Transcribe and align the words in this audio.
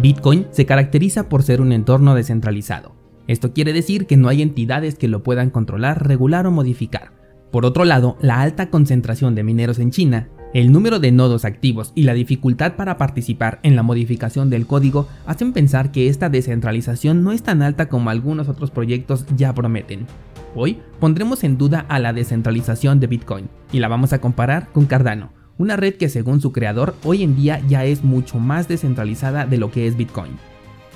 Bitcoin 0.00 0.46
se 0.50 0.66
caracteriza 0.66 1.28
por 1.28 1.42
ser 1.42 1.60
un 1.60 1.72
entorno 1.72 2.14
descentralizado. 2.14 2.94
Esto 3.26 3.52
quiere 3.52 3.72
decir 3.72 4.06
que 4.06 4.16
no 4.16 4.28
hay 4.28 4.42
entidades 4.42 4.96
que 4.96 5.08
lo 5.08 5.22
puedan 5.22 5.50
controlar, 5.50 6.06
regular 6.06 6.46
o 6.46 6.50
modificar. 6.50 7.12
Por 7.50 7.64
otro 7.64 7.84
lado, 7.84 8.16
la 8.20 8.40
alta 8.40 8.70
concentración 8.70 9.34
de 9.34 9.42
mineros 9.42 9.78
en 9.78 9.90
China, 9.90 10.28
el 10.54 10.72
número 10.72 11.00
de 11.00 11.12
nodos 11.12 11.44
activos 11.44 11.92
y 11.94 12.02
la 12.02 12.14
dificultad 12.14 12.76
para 12.76 12.98
participar 12.98 13.60
en 13.62 13.76
la 13.76 13.82
modificación 13.82 14.48
del 14.50 14.66
código 14.66 15.08
hacen 15.26 15.52
pensar 15.52 15.92
que 15.92 16.08
esta 16.08 16.28
descentralización 16.28 17.22
no 17.22 17.32
es 17.32 17.42
tan 17.42 17.62
alta 17.62 17.88
como 17.88 18.10
algunos 18.10 18.48
otros 18.48 18.70
proyectos 18.70 19.26
ya 19.36 19.54
prometen. 19.54 20.06
Hoy 20.54 20.78
pondremos 21.00 21.44
en 21.44 21.58
duda 21.58 21.84
a 21.88 21.98
la 21.98 22.12
descentralización 22.12 23.00
de 23.00 23.06
Bitcoin 23.06 23.48
y 23.72 23.80
la 23.80 23.88
vamos 23.88 24.12
a 24.12 24.20
comparar 24.20 24.68
con 24.72 24.86
Cardano, 24.86 25.32
una 25.58 25.76
red 25.76 25.94
que 25.94 26.08
según 26.08 26.40
su 26.40 26.52
creador 26.52 26.94
hoy 27.04 27.22
en 27.22 27.36
día 27.36 27.62
ya 27.68 27.84
es 27.84 28.04
mucho 28.04 28.38
más 28.38 28.68
descentralizada 28.68 29.46
de 29.46 29.58
lo 29.58 29.70
que 29.70 29.86
es 29.86 29.96
Bitcoin. 29.96 30.32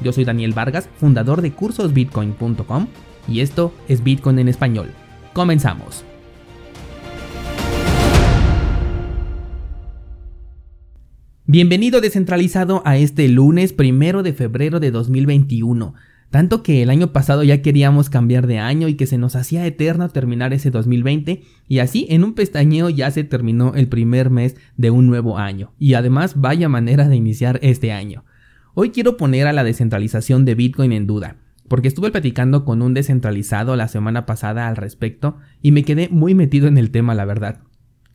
Yo 0.03 0.13
soy 0.13 0.25
Daniel 0.25 0.53
Vargas, 0.53 0.89
fundador 0.97 1.43
de 1.43 1.53
cursosbitcoin.com 1.53 2.87
y 3.29 3.41
esto 3.41 3.73
es 3.89 4.03
Bitcoin 4.03 4.39
en 4.39 4.49
español. 4.49 4.91
Comenzamos. 5.33 6.05
Bienvenido 11.47 12.01
descentralizado 12.01 12.81
a 12.85 12.97
este 12.97 13.27
lunes 13.29 13.73
primero 13.73 14.23
de 14.23 14.33
febrero 14.33 14.79
de 14.79 14.93
2021. 14.93 15.95
Tanto 16.31 16.63
que 16.63 16.83
el 16.83 16.91
año 16.91 17.13
pasado 17.13 17.43
ya 17.43 17.61
queríamos 17.61 18.09
cambiar 18.09 18.47
de 18.47 18.61
año 18.61 18.87
y 18.87 18.95
que 18.95 19.07
se 19.07 19.19
nos 19.19 19.35
hacía 19.35 19.67
eterno 19.67 20.09
terminar 20.09 20.53
ese 20.53 20.71
2020 20.71 21.43
y 21.67 21.79
así 21.81 22.07
en 22.09 22.23
un 22.23 22.35
pestañeo 22.35 22.89
ya 22.89 23.11
se 23.11 23.25
terminó 23.25 23.75
el 23.75 23.89
primer 23.89 24.31
mes 24.31 24.57
de 24.77 24.93
un 24.93 25.09
nuevo 25.09 25.39
año. 25.39 25.73
Y 25.77 25.95
además 25.95 26.41
vaya 26.41 26.69
manera 26.69 27.09
de 27.09 27.17
iniciar 27.17 27.59
este 27.63 27.91
año. 27.91 28.25
Hoy 28.75 28.91
quiero 28.91 29.17
poner 29.17 29.49
a 29.49 29.53
la 29.53 29.65
descentralización 29.65 30.45
de 30.45 30.55
Bitcoin 30.55 30.93
en 30.93 31.09
duda, 31.09 31.39
porque 31.67 31.89
estuve 31.89 32.13
platicando 32.13 32.65
con 32.65 32.81
un 32.81 32.95
descentralizado 32.95 33.75
la 33.75 33.89
semana 33.89 34.25
pasada 34.25 34.69
al 34.69 34.77
respecto 34.77 35.39
y 35.61 35.73
me 35.73 35.83
quedé 35.83 36.09
muy 36.11 36.37
metido 36.37 36.69
en 36.69 36.79
el 36.79 36.93
tema 36.93 37.17
la 37.17 37.25
verdad. 37.25 37.63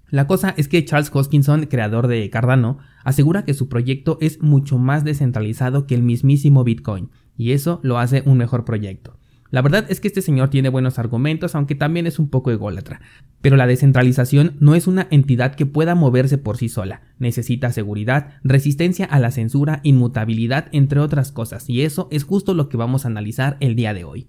La 0.09 0.27
cosa 0.27 0.53
es 0.55 0.69
que 0.69 0.85
Charles 0.85 1.11
Hoskinson, 1.13 1.65
creador 1.65 2.07
de 2.07 2.29
Cardano, 2.29 2.77
asegura 3.03 3.43
que 3.43 3.53
su 3.53 3.67
proyecto 3.67 4.17
es 4.21 4.41
mucho 4.41 4.77
más 4.77 5.03
descentralizado 5.03 5.87
que 5.87 5.95
el 5.95 6.03
mismísimo 6.03 6.63
Bitcoin, 6.63 7.09
y 7.37 7.51
eso 7.51 7.79
lo 7.83 7.99
hace 7.99 8.23
un 8.25 8.37
mejor 8.37 8.65
proyecto. 8.65 9.17
La 9.51 9.61
verdad 9.61 9.85
es 9.89 10.01
que 10.01 10.07
este 10.07 10.21
señor 10.21 10.49
tiene 10.49 10.69
buenos 10.69 10.99
argumentos, 10.99 11.55
aunque 11.55 11.75
también 11.75 12.07
es 12.07 12.19
un 12.19 12.29
poco 12.29 12.51
ególatra. 12.51 12.99
Pero 13.41 13.55
la 13.55 13.67
descentralización 13.67 14.57
no 14.59 14.75
es 14.75 14.87
una 14.87 15.07
entidad 15.11 15.55
que 15.55 15.65
pueda 15.65 15.95
moverse 15.95 16.37
por 16.37 16.57
sí 16.57 16.67
sola. 16.67 17.03
Necesita 17.19 17.71
seguridad, 17.71 18.33
resistencia 18.43 19.05
a 19.05 19.19
la 19.19 19.31
censura, 19.31 19.81
inmutabilidad, 19.83 20.67
entre 20.71 20.99
otras 20.99 21.31
cosas, 21.31 21.69
y 21.69 21.83
eso 21.83 22.09
es 22.11 22.23
justo 22.23 22.53
lo 22.53 22.69
que 22.69 22.77
vamos 22.77 23.05
a 23.05 23.07
analizar 23.07 23.55
el 23.59 23.75
día 23.75 23.93
de 23.93 24.03
hoy. 24.03 24.27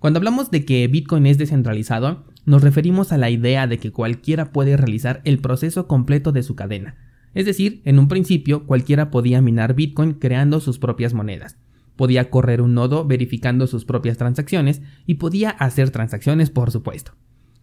Cuando 0.00 0.18
hablamos 0.18 0.50
de 0.50 0.64
que 0.64 0.86
Bitcoin 0.86 1.26
es 1.26 1.38
descentralizado, 1.38 2.26
nos 2.44 2.62
referimos 2.62 3.12
a 3.12 3.16
la 3.16 3.30
idea 3.30 3.66
de 3.66 3.78
que 3.78 3.90
cualquiera 3.92 4.52
puede 4.52 4.76
realizar 4.76 5.22
el 5.24 5.38
proceso 5.38 5.86
completo 5.86 6.30
de 6.30 6.42
su 6.42 6.56
cadena. 6.56 6.96
Es 7.32 7.46
decir, 7.46 7.80
en 7.84 7.98
un 7.98 8.08
principio 8.08 8.66
cualquiera 8.66 9.10
podía 9.10 9.40
minar 9.40 9.74
Bitcoin 9.74 10.14
creando 10.14 10.60
sus 10.60 10.78
propias 10.78 11.14
monedas 11.14 11.56
podía 11.98 12.30
correr 12.30 12.62
un 12.62 12.74
nodo 12.74 13.04
verificando 13.04 13.66
sus 13.66 13.84
propias 13.84 14.16
transacciones 14.16 14.80
y 15.04 15.14
podía 15.14 15.50
hacer 15.50 15.90
transacciones 15.90 16.48
por 16.48 16.70
supuesto. 16.70 17.12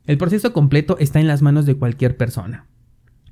El 0.05 0.17
proceso 0.17 0.51
completo 0.53 0.97
está 0.99 1.21
en 1.21 1.27
las 1.27 1.41
manos 1.41 1.65
de 1.65 1.77
cualquier 1.77 2.17
persona. 2.17 2.67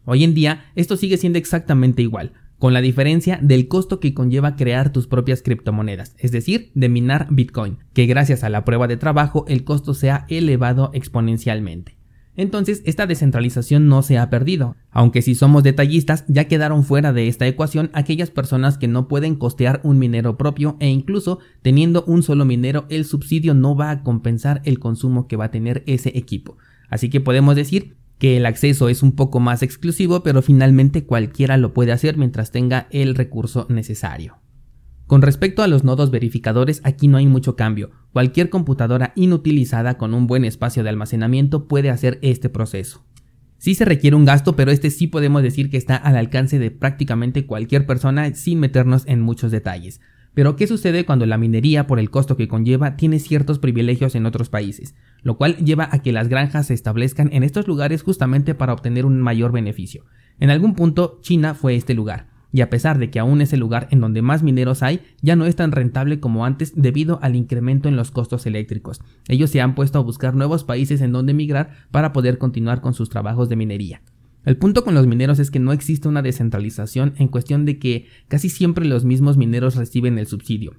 Hoy 0.05 0.23
en 0.23 0.33
día 0.33 0.65
esto 0.75 0.95
sigue 0.95 1.17
siendo 1.17 1.37
exactamente 1.37 2.01
igual, 2.01 2.31
con 2.57 2.73
la 2.73 2.79
diferencia 2.79 3.37
del 3.41 3.67
costo 3.67 3.99
que 3.99 4.13
conlleva 4.13 4.55
crear 4.55 4.93
tus 4.93 5.07
propias 5.07 5.41
criptomonedas, 5.41 6.15
es 6.17 6.31
decir, 6.31 6.71
de 6.73 6.87
minar 6.87 7.27
Bitcoin, 7.29 7.79
que 7.93 8.05
gracias 8.05 8.45
a 8.45 8.49
la 8.49 8.63
prueba 8.63 8.87
de 8.87 8.95
trabajo 8.95 9.43
el 9.49 9.65
costo 9.65 9.93
se 9.93 10.09
ha 10.09 10.25
elevado 10.29 10.89
exponencialmente. 10.93 11.97
Entonces, 12.35 12.81
esta 12.85 13.05
descentralización 13.05 13.87
no 13.87 14.01
se 14.01 14.17
ha 14.17 14.29
perdido, 14.29 14.75
aunque 14.91 15.21
si 15.21 15.35
somos 15.35 15.61
detallistas, 15.61 16.25
ya 16.27 16.45
quedaron 16.45 16.83
fuera 16.83 17.13
de 17.13 17.27
esta 17.27 17.47
ecuación 17.47 17.91
aquellas 17.93 18.31
personas 18.31 18.77
que 18.77 18.87
no 18.87 19.07
pueden 19.07 19.35
costear 19.35 19.81
un 19.83 19.99
minero 19.99 20.35
propio 20.35 20.75
e 20.79 20.89
incluso 20.89 21.39
teniendo 21.61 22.03
un 22.05 22.23
solo 22.23 22.45
minero, 22.45 22.85
el 22.89 23.05
subsidio 23.05 23.53
no 23.53 23.75
va 23.75 23.91
a 23.91 24.01
compensar 24.01 24.61
el 24.65 24.79
consumo 24.79 25.27
que 25.27 25.35
va 25.35 25.45
a 25.45 25.51
tener 25.51 25.83
ese 25.85 26.17
equipo. 26.17 26.57
Así 26.89 27.09
que 27.09 27.21
podemos 27.21 27.55
decir 27.55 27.97
que 28.17 28.37
el 28.37 28.45
acceso 28.45 28.89
es 28.89 29.03
un 29.03 29.11
poco 29.11 29.39
más 29.39 29.61
exclusivo, 29.61 30.23
pero 30.23 30.41
finalmente 30.41 31.05
cualquiera 31.05 31.57
lo 31.57 31.73
puede 31.73 31.91
hacer 31.91 32.17
mientras 32.17 32.51
tenga 32.51 32.87
el 32.89 33.15
recurso 33.15 33.67
necesario. 33.69 34.37
Con 35.07 35.21
respecto 35.21 35.61
a 35.61 35.67
los 35.67 35.83
nodos 35.83 36.11
verificadores, 36.11 36.81
aquí 36.85 37.07
no 37.07 37.17
hay 37.17 37.27
mucho 37.27 37.55
cambio. 37.55 37.91
Cualquier 38.13 38.49
computadora 38.49 39.11
inutilizada 39.15 39.97
con 39.97 40.13
un 40.13 40.27
buen 40.27 40.45
espacio 40.45 40.81
de 40.83 40.89
almacenamiento 40.89 41.67
puede 41.67 41.89
hacer 41.89 42.19
este 42.21 42.49
proceso. 42.49 43.03
Sí 43.57 43.75
se 43.75 43.85
requiere 43.85 44.15
un 44.15 44.25
gasto, 44.25 44.55
pero 44.55 44.71
este 44.71 44.89
sí 44.89 45.07
podemos 45.07 45.43
decir 45.43 45.69
que 45.69 45.77
está 45.77 45.95
al 45.95 46.15
alcance 46.15 46.57
de 46.57 46.71
prácticamente 46.71 47.45
cualquier 47.45 47.85
persona 47.85 48.33
sin 48.33 48.59
meternos 48.59 49.03
en 49.05 49.21
muchos 49.21 49.51
detalles. 49.51 49.99
Pero 50.33 50.55
¿qué 50.55 50.67
sucede 50.67 51.05
cuando 51.05 51.25
la 51.25 51.37
minería, 51.37 51.85
por 51.85 51.99
el 51.99 52.09
costo 52.09 52.35
que 52.35 52.47
conlleva, 52.47 52.95
tiene 52.95 53.19
ciertos 53.19 53.59
privilegios 53.59 54.15
en 54.15 54.25
otros 54.25 54.49
países? 54.49 54.95
Lo 55.21 55.37
cual 55.37 55.57
lleva 55.57 55.89
a 55.91 56.01
que 56.01 56.11
las 56.11 56.27
granjas 56.27 56.67
se 56.67 56.73
establezcan 56.73 57.29
en 57.33 57.43
estos 57.43 57.67
lugares 57.67 58.01
justamente 58.03 58.55
para 58.55 58.73
obtener 58.73 59.05
un 59.05 59.21
mayor 59.21 59.51
beneficio. 59.51 60.05
En 60.39 60.49
algún 60.49 60.73
punto, 60.73 61.19
China 61.21 61.53
fue 61.53 61.75
este 61.75 61.93
lugar 61.93 62.32
y 62.53 62.61
a 62.61 62.69
pesar 62.69 62.99
de 62.99 63.09
que 63.09 63.19
aún 63.19 63.41
es 63.41 63.51
el 63.51 63.59
lugar 63.59 63.87
en 63.89 63.99
donde 63.99 64.21
más 64.21 64.43
mineros 64.43 64.83
hay, 64.83 65.01
ya 65.21 65.35
no 65.35 65.45
es 65.45 65.55
tan 65.55 65.71
rentable 65.71 66.19
como 66.19 66.45
antes 66.45 66.73
debido 66.75 67.19
al 67.23 67.35
incremento 67.35 67.89
en 67.89 67.95
los 67.95 68.11
costos 68.11 68.45
eléctricos. 68.45 69.01
Ellos 69.27 69.49
se 69.49 69.59
han 69.59 69.73
puesto 69.73 69.97
a 69.97 70.03
buscar 70.03 70.35
nuevos 70.35 70.63
países 70.63 71.01
en 71.01 71.11
donde 71.11 71.33
migrar 71.33 71.71
para 71.89 72.13
poder 72.13 72.37
continuar 72.37 72.79
con 72.79 72.93
sus 72.93 73.09
trabajos 73.09 73.49
de 73.49 73.55
minería. 73.55 74.01
El 74.45 74.57
punto 74.57 74.83
con 74.83 74.93
los 74.93 75.07
mineros 75.07 75.39
es 75.39 75.49
que 75.49 75.59
no 75.59 75.73
existe 75.73 76.07
una 76.07 76.21
descentralización 76.21 77.15
en 77.17 77.27
cuestión 77.27 77.65
de 77.65 77.79
que 77.79 78.05
casi 78.27 78.49
siempre 78.49 78.85
los 78.85 79.03
mismos 79.03 79.35
mineros 79.35 79.75
reciben 79.75 80.19
el 80.19 80.27
subsidio. 80.27 80.75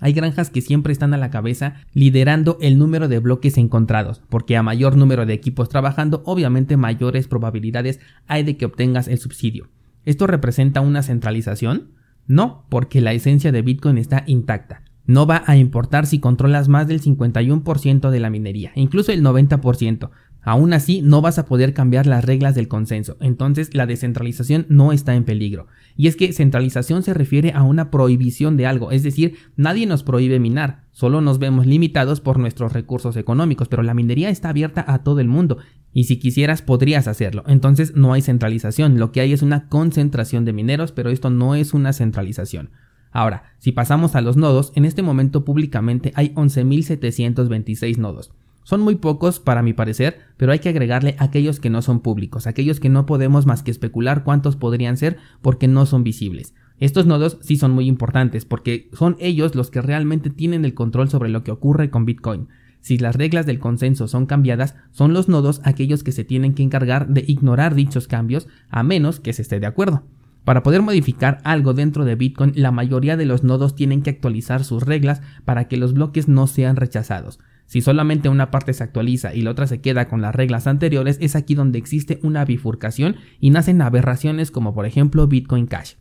Hay 0.00 0.12
granjas 0.12 0.50
que 0.50 0.60
siempre 0.60 0.92
están 0.92 1.14
a 1.14 1.18
la 1.18 1.30
cabeza 1.30 1.74
liderando 1.94 2.58
el 2.60 2.78
número 2.78 3.08
de 3.08 3.18
bloques 3.18 3.58
encontrados, 3.58 4.22
porque 4.28 4.56
a 4.56 4.62
mayor 4.62 4.96
número 4.96 5.26
de 5.26 5.34
equipos 5.34 5.68
trabajando, 5.68 6.22
obviamente 6.26 6.76
mayores 6.76 7.26
probabilidades 7.26 7.98
hay 8.28 8.44
de 8.44 8.56
que 8.56 8.66
obtengas 8.66 9.08
el 9.08 9.18
subsidio. 9.18 9.68
¿Esto 10.08 10.26
representa 10.26 10.80
una 10.80 11.02
centralización? 11.02 11.90
No, 12.26 12.64
porque 12.70 13.02
la 13.02 13.12
esencia 13.12 13.52
de 13.52 13.60
Bitcoin 13.60 13.98
está 13.98 14.24
intacta. 14.26 14.80
No 15.04 15.26
va 15.26 15.42
a 15.44 15.58
importar 15.58 16.06
si 16.06 16.18
controlas 16.18 16.66
más 16.66 16.88
del 16.88 17.02
51% 17.02 18.08
de 18.08 18.18
la 18.18 18.30
minería, 18.30 18.72
incluso 18.74 19.12
el 19.12 19.22
90%. 19.22 20.08
Aún 20.48 20.72
así, 20.72 21.02
no 21.02 21.20
vas 21.20 21.38
a 21.38 21.44
poder 21.44 21.74
cambiar 21.74 22.06
las 22.06 22.24
reglas 22.24 22.54
del 22.54 22.68
consenso, 22.68 23.18
entonces 23.20 23.74
la 23.74 23.84
descentralización 23.84 24.64
no 24.70 24.92
está 24.92 25.14
en 25.14 25.24
peligro. 25.24 25.66
Y 25.94 26.06
es 26.06 26.16
que 26.16 26.32
centralización 26.32 27.02
se 27.02 27.12
refiere 27.12 27.52
a 27.52 27.62
una 27.64 27.90
prohibición 27.90 28.56
de 28.56 28.64
algo, 28.64 28.90
es 28.90 29.02
decir, 29.02 29.34
nadie 29.56 29.84
nos 29.84 30.04
prohíbe 30.04 30.40
minar, 30.40 30.84
solo 30.90 31.20
nos 31.20 31.38
vemos 31.38 31.66
limitados 31.66 32.22
por 32.22 32.38
nuestros 32.38 32.72
recursos 32.72 33.18
económicos, 33.18 33.68
pero 33.68 33.82
la 33.82 33.92
minería 33.92 34.30
está 34.30 34.48
abierta 34.48 34.82
a 34.88 35.02
todo 35.02 35.20
el 35.20 35.28
mundo, 35.28 35.58
y 35.92 36.04
si 36.04 36.18
quisieras 36.18 36.62
podrías 36.62 37.08
hacerlo, 37.08 37.44
entonces 37.46 37.94
no 37.94 38.14
hay 38.14 38.22
centralización, 38.22 38.98
lo 38.98 39.12
que 39.12 39.20
hay 39.20 39.34
es 39.34 39.42
una 39.42 39.68
concentración 39.68 40.46
de 40.46 40.54
mineros, 40.54 40.92
pero 40.92 41.10
esto 41.10 41.28
no 41.28 41.56
es 41.56 41.74
una 41.74 41.92
centralización. 41.92 42.70
Ahora, 43.10 43.52
si 43.58 43.72
pasamos 43.72 44.14
a 44.14 44.22
los 44.22 44.38
nodos, 44.38 44.72
en 44.76 44.86
este 44.86 45.02
momento 45.02 45.44
públicamente 45.44 46.10
hay 46.14 46.30
11.726 46.30 47.98
nodos. 47.98 48.32
Son 48.68 48.82
muy 48.82 48.96
pocos 48.96 49.40
para 49.40 49.62
mi 49.62 49.72
parecer, 49.72 50.18
pero 50.36 50.52
hay 50.52 50.58
que 50.58 50.68
agregarle 50.68 51.16
aquellos 51.18 51.58
que 51.58 51.70
no 51.70 51.80
son 51.80 52.00
públicos, 52.00 52.46
aquellos 52.46 52.80
que 52.80 52.90
no 52.90 53.06
podemos 53.06 53.46
más 53.46 53.62
que 53.62 53.70
especular 53.70 54.24
cuántos 54.24 54.56
podrían 54.56 54.98
ser 54.98 55.16
porque 55.40 55.68
no 55.68 55.86
son 55.86 56.04
visibles. 56.04 56.52
Estos 56.78 57.06
nodos 57.06 57.38
sí 57.40 57.56
son 57.56 57.70
muy 57.70 57.86
importantes 57.86 58.44
porque 58.44 58.90
son 58.92 59.16
ellos 59.20 59.54
los 59.54 59.70
que 59.70 59.80
realmente 59.80 60.28
tienen 60.28 60.66
el 60.66 60.74
control 60.74 61.08
sobre 61.08 61.30
lo 61.30 61.44
que 61.44 61.50
ocurre 61.50 61.88
con 61.88 62.04
Bitcoin. 62.04 62.48
Si 62.82 62.98
las 62.98 63.16
reglas 63.16 63.46
del 63.46 63.58
consenso 63.58 64.06
son 64.06 64.26
cambiadas, 64.26 64.74
son 64.90 65.14
los 65.14 65.30
nodos 65.30 65.62
aquellos 65.64 66.04
que 66.04 66.12
se 66.12 66.24
tienen 66.24 66.52
que 66.52 66.62
encargar 66.62 67.08
de 67.08 67.24
ignorar 67.26 67.74
dichos 67.74 68.06
cambios 68.06 68.48
a 68.68 68.82
menos 68.82 69.18
que 69.18 69.32
se 69.32 69.40
esté 69.40 69.60
de 69.60 69.66
acuerdo. 69.66 70.02
Para 70.44 70.62
poder 70.62 70.82
modificar 70.82 71.38
algo 71.42 71.72
dentro 71.72 72.04
de 72.04 72.16
Bitcoin, 72.16 72.52
la 72.54 72.70
mayoría 72.70 73.16
de 73.16 73.24
los 73.24 73.44
nodos 73.44 73.74
tienen 73.74 74.02
que 74.02 74.10
actualizar 74.10 74.62
sus 74.62 74.82
reglas 74.82 75.22
para 75.46 75.68
que 75.68 75.78
los 75.78 75.94
bloques 75.94 76.28
no 76.28 76.46
sean 76.46 76.76
rechazados. 76.76 77.38
Si 77.68 77.82
solamente 77.82 78.30
una 78.30 78.50
parte 78.50 78.72
se 78.72 78.82
actualiza 78.82 79.34
y 79.34 79.42
la 79.42 79.50
otra 79.50 79.66
se 79.66 79.82
queda 79.82 80.08
con 80.08 80.22
las 80.22 80.34
reglas 80.34 80.66
anteriores, 80.66 81.18
es 81.20 81.36
aquí 81.36 81.54
donde 81.54 81.78
existe 81.78 82.18
una 82.22 82.46
bifurcación 82.46 83.16
y 83.40 83.50
nacen 83.50 83.82
aberraciones 83.82 84.50
como 84.50 84.74
por 84.74 84.86
ejemplo 84.86 85.28
Bitcoin 85.28 85.66
Cash. 85.66 85.92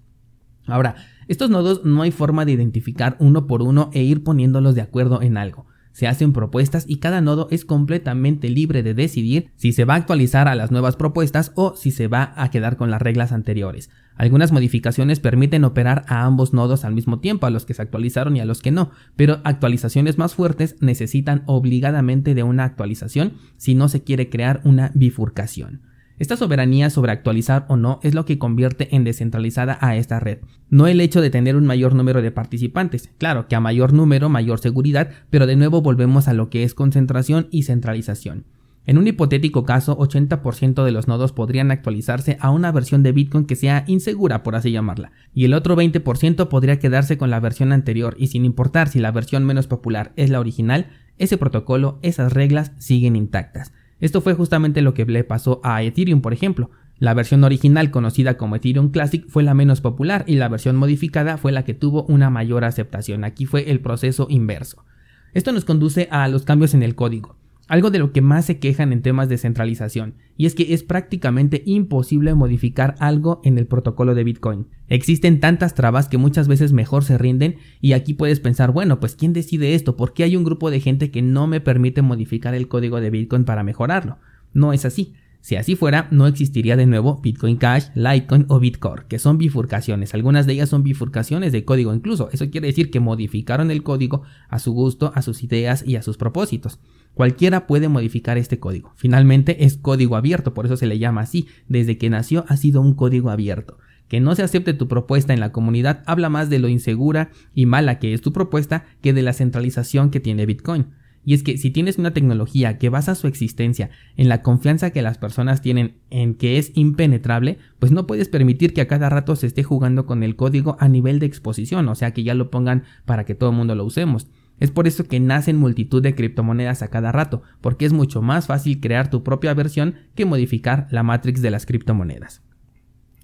Ahora, 0.65 0.95
estos 1.27 1.49
nodos 1.49 1.83
no 1.83 2.01
hay 2.03 2.11
forma 2.11 2.45
de 2.45 2.53
identificar 2.53 3.17
uno 3.19 3.47
por 3.47 3.61
uno 3.61 3.89
e 3.93 4.01
ir 4.01 4.23
poniéndolos 4.23 4.75
de 4.75 4.81
acuerdo 4.81 5.21
en 5.21 5.35
algo. 5.35 5.65
Se 5.91 6.07
hacen 6.07 6.31
propuestas 6.31 6.85
y 6.87 6.97
cada 6.97 7.19
nodo 7.19 7.49
es 7.51 7.65
completamente 7.65 8.49
libre 8.49 8.81
de 8.81 8.93
decidir 8.93 9.51
si 9.55 9.73
se 9.73 9.83
va 9.83 9.95
a 9.95 9.97
actualizar 9.97 10.47
a 10.47 10.55
las 10.55 10.71
nuevas 10.71 10.95
propuestas 10.95 11.51
o 11.55 11.75
si 11.75 11.91
se 11.91 12.07
va 12.07 12.33
a 12.37 12.49
quedar 12.49 12.77
con 12.77 12.91
las 12.91 13.01
reglas 13.01 13.33
anteriores. 13.33 13.89
Algunas 14.17 14.51
modificaciones 14.51 15.19
permiten 15.19 15.63
operar 15.63 16.03
a 16.07 16.25
ambos 16.25 16.53
nodos 16.53 16.85
al 16.85 16.93
mismo 16.93 17.19
tiempo, 17.19 17.45
a 17.45 17.51
los 17.51 17.65
que 17.65 17.73
se 17.73 17.81
actualizaron 17.81 18.35
y 18.35 18.39
a 18.39 18.45
los 18.45 18.61
que 18.61 18.71
no, 18.71 18.91
pero 19.15 19.39
actualizaciones 19.43 20.17
más 20.17 20.33
fuertes 20.33 20.75
necesitan 20.79 21.43
obligadamente 21.45 22.33
de 22.33 22.43
una 22.43 22.63
actualización 22.63 23.33
si 23.57 23.75
no 23.75 23.89
se 23.89 24.03
quiere 24.03 24.29
crear 24.29 24.61
una 24.63 24.91
bifurcación. 24.95 25.81
Esta 26.19 26.35
soberanía 26.35 26.89
sobre 26.89 27.11
actualizar 27.11 27.65
o 27.69 27.77
no 27.77 27.99
es 28.01 28.15
lo 28.15 28.25
que 28.25 28.39
convierte 28.39 28.95
en 28.95 29.03
descentralizada 29.03 29.77
a 29.81 29.95
esta 29.95 30.19
red, 30.19 30.39
no 30.71 30.87
el 30.87 30.99
hecho 30.99 31.21
de 31.21 31.29
tener 31.29 31.55
un 31.55 31.67
mayor 31.67 31.93
número 31.93 32.23
de 32.23 32.31
participantes, 32.31 33.11
claro 33.19 33.47
que 33.47 33.55
a 33.55 33.59
mayor 33.59 33.93
número 33.93 34.27
mayor 34.27 34.57
seguridad, 34.59 35.11
pero 35.29 35.45
de 35.45 35.55
nuevo 35.55 35.83
volvemos 35.83 36.27
a 36.27 36.33
lo 36.33 36.49
que 36.49 36.63
es 36.63 36.73
concentración 36.73 37.47
y 37.51 37.63
centralización. 37.63 38.45
En 38.87 38.97
un 38.97 39.05
hipotético 39.05 39.65
caso, 39.65 39.97
80% 39.97 40.85
de 40.85 40.91
los 40.91 41.09
nodos 41.09 41.33
podrían 41.33 41.71
actualizarse 41.71 42.37
a 42.39 42.51
una 42.51 42.71
versión 42.71 43.03
de 43.03 43.11
Bitcoin 43.11 43.45
que 43.45 43.57
sea 43.57 43.83
insegura, 43.85 44.43
por 44.43 44.55
así 44.55 44.71
llamarla, 44.71 45.11
y 45.33 45.43
el 45.43 45.53
otro 45.53 45.75
20% 45.75 46.47
podría 46.47 46.79
quedarse 46.79 47.17
con 47.17 47.29
la 47.29 47.41
versión 47.41 47.73
anterior 47.73 48.15
y 48.17 48.27
sin 48.27 48.45
importar 48.45 48.87
si 48.87 48.99
la 48.99 49.11
versión 49.11 49.45
menos 49.45 49.67
popular 49.67 50.13
es 50.15 50.29
la 50.29 50.39
original, 50.39 50.87
ese 51.17 51.37
protocolo, 51.37 51.99
esas 52.01 52.31
reglas 52.31 52.71
siguen 52.77 53.17
intactas. 53.17 53.73
Esto 53.99 54.21
fue 54.21 54.35
justamente 54.35 54.81
lo 54.81 54.93
que 54.93 55.05
le 55.05 55.25
pasó 55.25 55.59
a 55.65 55.83
Ethereum, 55.83 56.21
por 56.21 56.31
ejemplo. 56.31 56.71
La 56.97 57.13
versión 57.13 57.43
original 57.43 57.91
conocida 57.91 58.37
como 58.37 58.55
Ethereum 58.55 58.91
Classic 58.91 59.27
fue 59.27 59.43
la 59.43 59.53
menos 59.53 59.81
popular 59.81 60.23
y 60.27 60.35
la 60.35 60.47
versión 60.47 60.77
modificada 60.77 61.37
fue 61.37 61.51
la 61.51 61.65
que 61.65 61.73
tuvo 61.73 62.03
una 62.03 62.29
mayor 62.29 62.63
aceptación. 62.63 63.25
Aquí 63.25 63.45
fue 63.45 63.69
el 63.69 63.81
proceso 63.81 64.27
inverso. 64.29 64.85
Esto 65.33 65.51
nos 65.51 65.65
conduce 65.65 66.07
a 66.09 66.25
los 66.29 66.43
cambios 66.43 66.73
en 66.73 66.83
el 66.83 66.95
código 66.95 67.36
algo 67.67 67.91
de 67.91 67.99
lo 67.99 68.11
que 68.11 68.21
más 68.21 68.45
se 68.45 68.59
quejan 68.59 68.93
en 68.93 69.01
temas 69.01 69.29
de 69.29 69.37
centralización, 69.37 70.15
y 70.37 70.45
es 70.45 70.55
que 70.55 70.73
es 70.73 70.83
prácticamente 70.83 71.63
imposible 71.65 72.33
modificar 72.35 72.95
algo 72.99 73.41
en 73.43 73.57
el 73.57 73.67
protocolo 73.67 74.15
de 74.15 74.23
Bitcoin. 74.23 74.67
Existen 74.87 75.39
tantas 75.39 75.75
trabas 75.75 76.07
que 76.07 76.17
muchas 76.17 76.47
veces 76.47 76.73
mejor 76.73 77.03
se 77.03 77.17
rinden 77.17 77.57
y 77.81 77.93
aquí 77.93 78.13
puedes 78.13 78.39
pensar, 78.39 78.71
bueno, 78.71 78.99
pues 78.99 79.15
¿quién 79.15 79.33
decide 79.33 79.75
esto? 79.75 79.97
¿Por 79.97 80.13
qué 80.13 80.23
hay 80.23 80.35
un 80.35 80.43
grupo 80.43 80.71
de 80.71 80.79
gente 80.79 81.11
que 81.11 81.21
no 81.21 81.47
me 81.47 81.59
permite 81.59 82.01
modificar 82.01 82.53
el 82.55 82.67
código 82.67 83.01
de 83.01 83.09
Bitcoin 83.09 83.43
para 83.43 83.63
mejorarlo? 83.63 84.17
No 84.53 84.73
es 84.73 84.85
así. 84.85 85.13
Si 85.41 85.55
así 85.55 85.75
fuera, 85.75 86.07
no 86.11 86.27
existiría 86.27 86.75
de 86.75 86.85
nuevo 86.85 87.21
Bitcoin 87.21 87.57
Cash, 87.57 87.85
Litecoin 87.95 88.45
o 88.49 88.59
Bitcore, 88.59 89.05
que 89.07 89.19
son 89.19 89.37
bifurcaciones. 89.37 90.13
Algunas 90.13 90.45
de 90.45 90.53
ellas 90.53 90.67
son 90.67 90.83
bifurcaciones 90.83 91.53
de 91.53 91.63
código 91.63 91.93
incluso. 91.93 92.29
Eso 92.33 92.49
quiere 92.49 92.67
decir 92.67 92.91
que 92.91 92.99
modificaron 92.99 93.71
el 93.71 93.83
código 93.83 94.23
a 94.49 94.59
su 94.59 94.73
gusto, 94.73 95.11
a 95.15 95.21
sus 95.21 95.43
ideas 95.43 95.85
y 95.87 95.95
a 95.95 96.01
sus 96.01 96.17
propósitos. 96.17 96.79
Cualquiera 97.17 97.65
puede 97.65 97.89
modificar 97.89 98.37
este 98.37 98.59
código. 98.59 98.93
Finalmente 98.95 99.65
es 99.65 99.75
código 99.75 100.17
abierto, 100.17 100.53
por 100.53 100.67
eso 100.67 100.77
se 100.77 100.85
le 100.85 100.99
llama 100.99 101.21
así. 101.21 101.47
Desde 101.67 101.97
que 101.97 102.11
nació 102.11 102.45
ha 102.47 102.57
sido 102.57 102.79
un 102.79 102.93
código 102.93 103.31
abierto. 103.31 103.79
Que 104.07 104.19
no 104.19 104.35
se 104.35 104.43
acepte 104.43 104.75
tu 104.75 104.87
propuesta 104.87 105.33
en 105.33 105.39
la 105.39 105.51
comunidad 105.51 106.03
habla 106.05 106.29
más 106.29 106.51
de 106.51 106.59
lo 106.59 106.67
insegura 106.67 107.31
y 107.55 107.65
mala 107.65 107.97
que 107.97 108.13
es 108.13 108.21
tu 108.21 108.33
propuesta 108.33 108.85
que 109.01 109.13
de 109.13 109.23
la 109.23 109.33
centralización 109.33 110.11
que 110.11 110.19
tiene 110.19 110.45
Bitcoin. 110.45 110.89
Y 111.25 111.33
es 111.33 111.41
que 111.41 111.57
si 111.57 111.71
tienes 111.71 111.97
una 111.97 112.13
tecnología 112.13 112.77
que 112.77 112.89
basa 112.89 113.15
su 113.15 113.25
existencia 113.25 113.89
en 114.15 114.29
la 114.29 114.43
confianza 114.43 114.91
que 114.91 115.01
las 115.01 115.17
personas 115.17 115.63
tienen 115.63 115.95
en 116.11 116.35
que 116.35 116.59
es 116.59 116.71
impenetrable, 116.75 117.57
pues 117.79 117.91
no 117.91 118.05
puedes 118.05 118.29
permitir 118.29 118.75
que 118.75 118.81
a 118.81 118.87
cada 118.87 119.09
rato 119.09 119.35
se 119.35 119.47
esté 119.47 119.63
jugando 119.63 120.05
con 120.05 120.21
el 120.21 120.35
código 120.35 120.77
a 120.79 120.87
nivel 120.87 121.17
de 121.17 121.25
exposición, 121.25 121.89
o 121.89 121.95
sea 121.95 122.11
que 122.11 122.21
ya 122.21 122.35
lo 122.35 122.51
pongan 122.51 122.83
para 123.05 123.25
que 123.25 123.33
todo 123.33 123.49
el 123.49 123.55
mundo 123.55 123.73
lo 123.73 123.85
usemos. 123.85 124.27
Es 124.59 124.71
por 124.71 124.87
eso 124.87 125.07
que 125.07 125.19
nacen 125.19 125.57
multitud 125.57 126.01
de 126.01 126.15
criptomonedas 126.15 126.81
a 126.81 126.87
cada 126.89 127.11
rato, 127.11 127.43
porque 127.61 127.85
es 127.85 127.93
mucho 127.93 128.21
más 128.21 128.47
fácil 128.47 128.79
crear 128.79 129.09
tu 129.09 129.23
propia 129.23 129.53
versión 129.53 129.95
que 130.15 130.25
modificar 130.25 130.87
la 130.89 131.03
matrix 131.03 131.41
de 131.41 131.51
las 131.51 131.65
criptomonedas. 131.65 132.41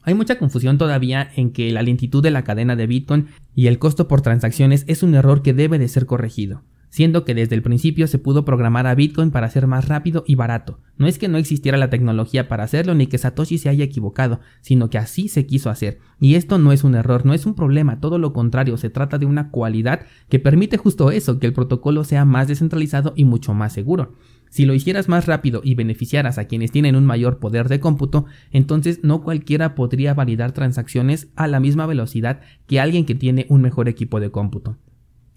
Hay 0.04 0.14
mucha 0.14 0.38
confusión 0.38 0.78
todavía 0.78 1.30
en 1.36 1.52
que 1.52 1.72
la 1.72 1.82
lentitud 1.82 2.22
de 2.22 2.32
la 2.32 2.44
cadena 2.44 2.76
de 2.76 2.88
Bitcoin 2.88 3.28
y 3.56 3.68
el 3.68 3.80
costo 3.80 4.08
por 4.08 4.22
transacciones 4.22 4.84
es 4.88 5.02
un 5.02 5.16
error 5.16 5.42
que 5.42 5.54
debe 5.54 5.80
de 5.80 5.88
ser 5.88 6.06
corregido 6.06 6.64
siendo 6.94 7.26
que 7.26 7.34
desde 7.34 7.56
el 7.56 7.64
principio 7.64 8.06
se 8.06 8.20
pudo 8.20 8.46
programar 8.46 8.86
a 8.86 8.94
Bitcoin 8.94 9.32
para 9.32 9.50
ser 9.50 9.66
más 9.66 9.88
rápido 9.88 10.24
y 10.28 10.36
barato. 10.36 10.80
No 10.96 11.08
es 11.08 11.18
que 11.18 11.28
no 11.28 11.40
existiera 11.40 11.76
la 11.76 11.90
tecnología 11.90 12.48
para 12.48 12.66
hacerlo 12.66 12.94
ni 12.94 13.08
que 13.08 13.18
Satoshi 13.18 13.58
se 13.58 13.70
haya 13.70 13.84
equivocado, 13.84 14.42
sino 14.62 14.92
que 14.92 15.00
así 15.00 15.28
se 15.28 15.48
quiso 15.48 15.72
hacer. 15.72 15.98
Y 16.20 16.36
esto 16.36 16.60
no 16.60 16.72
es 16.72 16.84
un 16.84 16.94
error, 16.94 17.26
no 17.26 17.34
es 17.34 17.48
un 17.48 17.56
problema, 17.56 18.00
todo 18.00 18.20
lo 18.20 18.32
contrario, 18.32 18.78
se 18.78 18.92
trata 18.92 19.18
de 19.18 19.26
una 19.26 19.50
cualidad 19.50 20.02
que 20.30 20.38
permite 20.38 20.78
justo 20.78 21.10
eso, 21.10 21.40
que 21.40 21.48
el 21.48 21.54
protocolo 21.54 22.04
sea 22.04 22.26
más 22.26 22.48
descentralizado 22.48 23.14
y 23.16 23.26
mucho 23.26 23.56
más 23.56 23.74
seguro. 23.74 24.14
Si 24.52 24.66
lo 24.66 24.76
hicieras 24.76 25.10
más 25.10 25.26
rápido 25.26 25.62
y 25.64 25.74
beneficiaras 25.74 26.38
a 26.38 26.46
quienes 26.46 26.70
tienen 26.70 26.96
un 26.96 27.08
mayor 27.08 27.40
poder 27.40 27.70
de 27.70 27.80
cómputo, 27.80 28.28
entonces 28.52 29.00
no 29.02 29.24
cualquiera 29.24 29.74
podría 29.74 30.14
validar 30.14 30.52
transacciones 30.52 31.30
a 31.36 31.48
la 31.48 31.60
misma 31.60 31.88
velocidad 31.88 32.42
que 32.68 32.80
alguien 32.80 33.08
que 33.08 33.16
tiene 33.16 33.48
un 33.50 33.64
mejor 33.64 33.90
equipo 33.90 34.20
de 34.20 34.30
cómputo. 34.30 34.78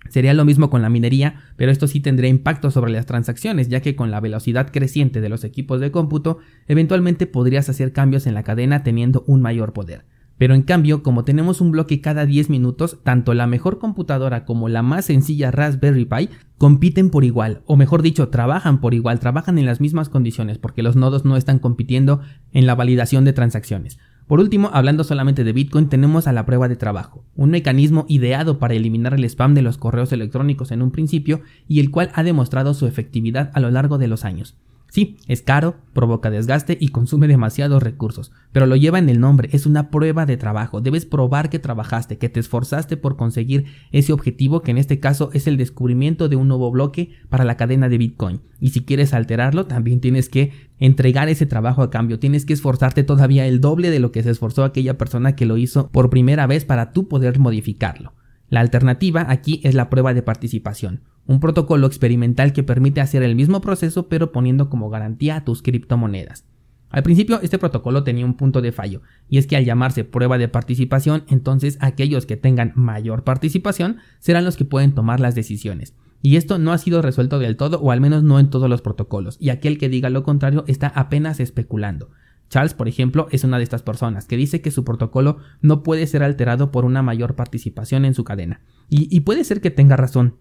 Sería 0.08 0.34
lo 0.34 0.44
mismo 0.44 0.70
con 0.70 0.82
la 0.82 0.88
minería, 0.88 1.42
pero 1.56 1.70
esto 1.70 1.86
sí 1.86 2.00
tendría 2.00 2.30
impacto 2.30 2.70
sobre 2.70 2.92
las 2.92 3.06
transacciones, 3.06 3.68
ya 3.68 3.80
que 3.80 3.96
con 3.96 4.10
la 4.10 4.20
velocidad 4.20 4.70
creciente 4.72 5.20
de 5.20 5.28
los 5.28 5.44
equipos 5.44 5.80
de 5.80 5.90
cómputo, 5.90 6.38
eventualmente 6.68 7.26
podrías 7.26 7.68
hacer 7.68 7.92
cambios 7.92 8.26
en 8.26 8.34
la 8.34 8.42
cadena 8.42 8.82
teniendo 8.82 9.24
un 9.26 9.42
mayor 9.42 9.72
poder. 9.72 10.04
Pero 10.38 10.54
en 10.54 10.62
cambio, 10.62 11.02
como 11.02 11.24
tenemos 11.24 11.60
un 11.60 11.70
bloque 11.70 12.00
cada 12.00 12.26
10 12.26 12.50
minutos, 12.50 12.98
tanto 13.02 13.32
la 13.32 13.46
mejor 13.46 13.78
computadora 13.78 14.44
como 14.44 14.68
la 14.68 14.82
más 14.82 15.06
sencilla 15.06 15.50
Raspberry 15.50 16.04
Pi 16.04 16.28
compiten 16.58 17.10
por 17.10 17.24
igual, 17.24 17.62
o 17.64 17.76
mejor 17.76 18.02
dicho, 18.02 18.28
trabajan 18.28 18.80
por 18.80 18.92
igual, 18.92 19.18
trabajan 19.18 19.58
en 19.58 19.66
las 19.66 19.80
mismas 19.80 20.10
condiciones, 20.10 20.58
porque 20.58 20.82
los 20.82 20.94
nodos 20.94 21.24
no 21.24 21.36
están 21.36 21.58
compitiendo 21.58 22.20
en 22.52 22.66
la 22.66 22.74
validación 22.74 23.24
de 23.24 23.32
transacciones. 23.32 23.98
Por 24.26 24.40
último, 24.40 24.70
hablando 24.72 25.04
solamente 25.04 25.44
de 25.44 25.52
Bitcoin, 25.52 25.88
tenemos 25.88 26.26
a 26.26 26.32
la 26.32 26.44
prueba 26.44 26.66
de 26.66 26.74
trabajo, 26.74 27.24
un 27.36 27.50
mecanismo 27.50 28.06
ideado 28.08 28.58
para 28.58 28.74
eliminar 28.74 29.14
el 29.14 29.24
spam 29.24 29.54
de 29.54 29.62
los 29.62 29.78
correos 29.78 30.10
electrónicos 30.12 30.72
en 30.72 30.82
un 30.82 30.90
principio 30.90 31.42
y 31.68 31.78
el 31.78 31.92
cual 31.92 32.10
ha 32.12 32.24
demostrado 32.24 32.74
su 32.74 32.88
efectividad 32.88 33.52
a 33.54 33.60
lo 33.60 33.70
largo 33.70 33.98
de 33.98 34.08
los 34.08 34.24
años. 34.24 34.56
Sí, 34.88 35.18
es 35.26 35.42
caro, 35.42 35.76
provoca 35.92 36.30
desgaste 36.30 36.78
y 36.80 36.88
consume 36.88 37.28
demasiados 37.28 37.82
recursos, 37.82 38.32
pero 38.52 38.66
lo 38.66 38.76
lleva 38.76 38.98
en 38.98 39.08
el 39.08 39.20
nombre, 39.20 39.48
es 39.52 39.66
una 39.66 39.90
prueba 39.90 40.26
de 40.26 40.36
trabajo, 40.36 40.80
debes 40.80 41.04
probar 41.04 41.50
que 41.50 41.58
trabajaste, 41.58 42.18
que 42.18 42.28
te 42.28 42.40
esforzaste 42.40 42.96
por 42.96 43.16
conseguir 43.16 43.66
ese 43.92 44.12
objetivo 44.12 44.62
que 44.62 44.70
en 44.70 44.78
este 44.78 45.00
caso 45.00 45.30
es 45.34 45.46
el 45.46 45.56
descubrimiento 45.56 46.28
de 46.28 46.36
un 46.36 46.48
nuevo 46.48 46.70
bloque 46.70 47.10
para 47.28 47.44
la 47.44 47.56
cadena 47.56 47.88
de 47.88 47.98
Bitcoin. 47.98 48.40
Y 48.60 48.70
si 48.70 48.84
quieres 48.84 49.12
alterarlo, 49.12 49.66
también 49.66 50.00
tienes 50.00 50.28
que 50.28 50.52
entregar 50.78 51.28
ese 51.28 51.46
trabajo 51.46 51.82
a 51.82 51.90
cambio, 51.90 52.18
tienes 52.18 52.46
que 52.46 52.54
esforzarte 52.54 53.02
todavía 53.02 53.46
el 53.46 53.60
doble 53.60 53.90
de 53.90 54.00
lo 54.00 54.12
que 54.12 54.22
se 54.22 54.30
esforzó 54.30 54.64
aquella 54.64 54.96
persona 54.96 55.36
que 55.36 55.46
lo 55.46 55.56
hizo 55.56 55.88
por 55.90 56.10
primera 56.10 56.46
vez 56.46 56.64
para 56.64 56.92
tú 56.92 57.08
poder 57.08 57.38
modificarlo. 57.38 58.12
La 58.48 58.60
alternativa 58.60 59.26
aquí 59.28 59.60
es 59.64 59.74
la 59.74 59.90
prueba 59.90 60.14
de 60.14 60.22
participación, 60.22 61.02
un 61.26 61.40
protocolo 61.40 61.86
experimental 61.86 62.52
que 62.52 62.62
permite 62.62 63.00
hacer 63.00 63.22
el 63.22 63.34
mismo 63.34 63.60
proceso 63.60 64.08
pero 64.08 64.30
poniendo 64.30 64.70
como 64.70 64.88
garantía 64.88 65.44
tus 65.44 65.62
criptomonedas. 65.62 66.44
Al 66.88 67.02
principio 67.02 67.40
este 67.42 67.58
protocolo 67.58 68.04
tenía 68.04 68.24
un 68.24 68.36
punto 68.36 68.62
de 68.62 68.70
fallo, 68.70 69.02
y 69.28 69.38
es 69.38 69.46
que 69.46 69.56
al 69.56 69.64
llamarse 69.64 70.04
prueba 70.04 70.38
de 70.38 70.48
participación, 70.48 71.24
entonces 71.28 71.76
aquellos 71.80 72.26
que 72.26 72.36
tengan 72.36 72.72
mayor 72.76 73.24
participación 73.24 73.96
serán 74.20 74.44
los 74.44 74.56
que 74.56 74.64
pueden 74.64 74.94
tomar 74.94 75.18
las 75.18 75.34
decisiones. 75.34 75.94
Y 76.22 76.36
esto 76.36 76.58
no 76.58 76.72
ha 76.72 76.78
sido 76.78 77.02
resuelto 77.02 77.38
del 77.38 77.56
todo, 77.56 77.80
o 77.80 77.90
al 77.90 78.00
menos 78.00 78.22
no 78.22 78.38
en 78.38 78.50
todos 78.50 78.70
los 78.70 78.82
protocolos, 78.82 79.36
y 79.40 79.50
aquel 79.50 79.78
que 79.78 79.88
diga 79.88 80.10
lo 80.10 80.22
contrario 80.22 80.64
está 80.68 80.86
apenas 80.86 81.40
especulando. 81.40 82.10
Charles, 82.48 82.74
por 82.74 82.88
ejemplo, 82.88 83.28
es 83.30 83.44
una 83.44 83.58
de 83.58 83.64
estas 83.64 83.82
personas 83.82 84.26
que 84.26 84.36
dice 84.36 84.60
que 84.60 84.70
su 84.70 84.84
protocolo 84.84 85.38
no 85.60 85.82
puede 85.82 86.06
ser 86.06 86.22
alterado 86.22 86.70
por 86.70 86.84
una 86.84 87.02
mayor 87.02 87.34
participación 87.34 88.04
en 88.04 88.14
su 88.14 88.24
cadena. 88.24 88.60
Y, 88.88 89.20
puede 89.20 89.42
ser 89.42 89.60
que 89.60 89.72
tenga 89.72 89.96
razón, 89.96 90.36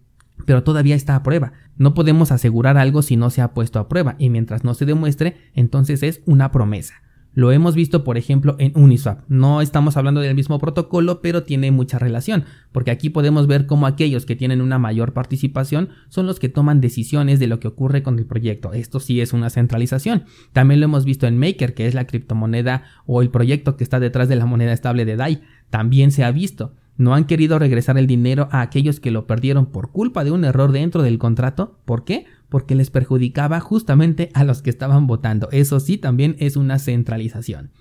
pero 0.46 0.64
todavía 0.64 0.96
está 0.96 1.16
a 1.16 1.24
prueba. 1.24 1.54
No 1.78 1.96
podemos 1.96 2.32
asegurar 2.32 2.78
algo 2.78 3.02
si 3.02 3.18
no 3.18 3.32
se 3.32 3.42
ha 3.42 3.54
puesto 3.54 3.80
a 3.80 3.90
prueba 3.90 4.16
y 4.20 4.30
mientras 4.30 4.64
no 4.64 4.76
se 4.76 4.86
demuestre, 4.86 5.38
entonces 5.56 6.04
es 6.04 6.22
una 6.26 6.52
promesa. 6.52 6.94
Lo 7.36 7.52
hemos 7.52 7.76
visto, 7.76 8.06
por 8.06 8.18
ejemplo, 8.18 8.56
en 8.60 8.72
Uniswap. 8.76 9.20
No 9.28 9.60
estamos 9.60 9.98
hablando 9.98 10.22
del 10.22 10.36
mismo 10.36 10.58
protocolo, 10.58 11.22
pero 11.22 11.44
tiene 11.44 11.70
mucha 11.70 12.00
relación, 12.00 12.46
porque 12.72 12.92
aquí 12.92 13.10
podemos 13.10 13.46
ver 13.46 13.66
cómo 13.66 13.88
aquellos 13.88 14.26
que 14.26 14.38
tienen 14.38 14.62
una 14.62 14.80
mayor 14.80 15.12
participación 15.12 15.90
son 16.08 16.28
los 16.28 16.40
que 16.40 16.48
toman 16.48 16.80
decisiones 16.80 17.40
de 17.42 17.48
lo 17.48 17.60
que 17.60 17.68
ocurre 17.68 18.04
con 18.04 18.18
el 18.18 18.26
proyecto. 18.26 18.72
Esto 18.72 19.02
sí 19.02 19.20
es 19.20 19.34
una 19.34 19.50
centralización. 19.50 20.24
También 20.54 20.80
lo 20.80 20.86
hemos 20.86 21.04
visto 21.04 21.28
en 21.28 21.38
Maker, 21.38 21.74
que 21.74 21.88
es 21.88 21.94
la 21.94 22.08
criptomoneda 22.08 22.84
o 23.06 23.22
el 23.22 23.30
proyecto 23.30 23.76
que 23.76 23.84
está 23.84 24.00
detrás 24.00 24.30
de 24.30 24.38
la 24.38 24.46
moneda 24.46 24.72
estable 24.72 25.04
de 25.04 25.18
DAI. 25.18 25.42
También 25.70 26.12
se 26.12 26.24
ha 26.24 26.32
visto. 26.32 26.74
No 26.98 27.14
han 27.14 27.26
querido 27.26 27.60
regresar 27.60 27.98
el 27.98 28.08
dinero 28.08 28.48
a 28.52 28.62
aquellos 28.62 29.02
que 29.02 29.12
lo 29.12 29.28
perdieron 29.28 29.66
por 29.66 29.92
culpa 29.92 30.24
de 30.24 30.32
un 30.32 30.46
error 30.46 30.72
dentro 30.72 31.02
del 31.02 31.18
contrato. 31.18 31.78
¿Por 31.84 32.06
qué? 32.06 32.26
Porque 32.50 32.76
les 32.76 32.92
perjudicaba 32.92 33.60
justamente 33.60 34.30
a 34.34 34.44
los 34.44 34.62
que 34.62 34.70
estaban 34.70 35.08
votando. 35.08 35.50
Eso 35.52 35.80
sí 35.80 35.98
también 35.98 36.36
es 36.40 36.58
una 36.58 36.80
centralización. 36.80 37.72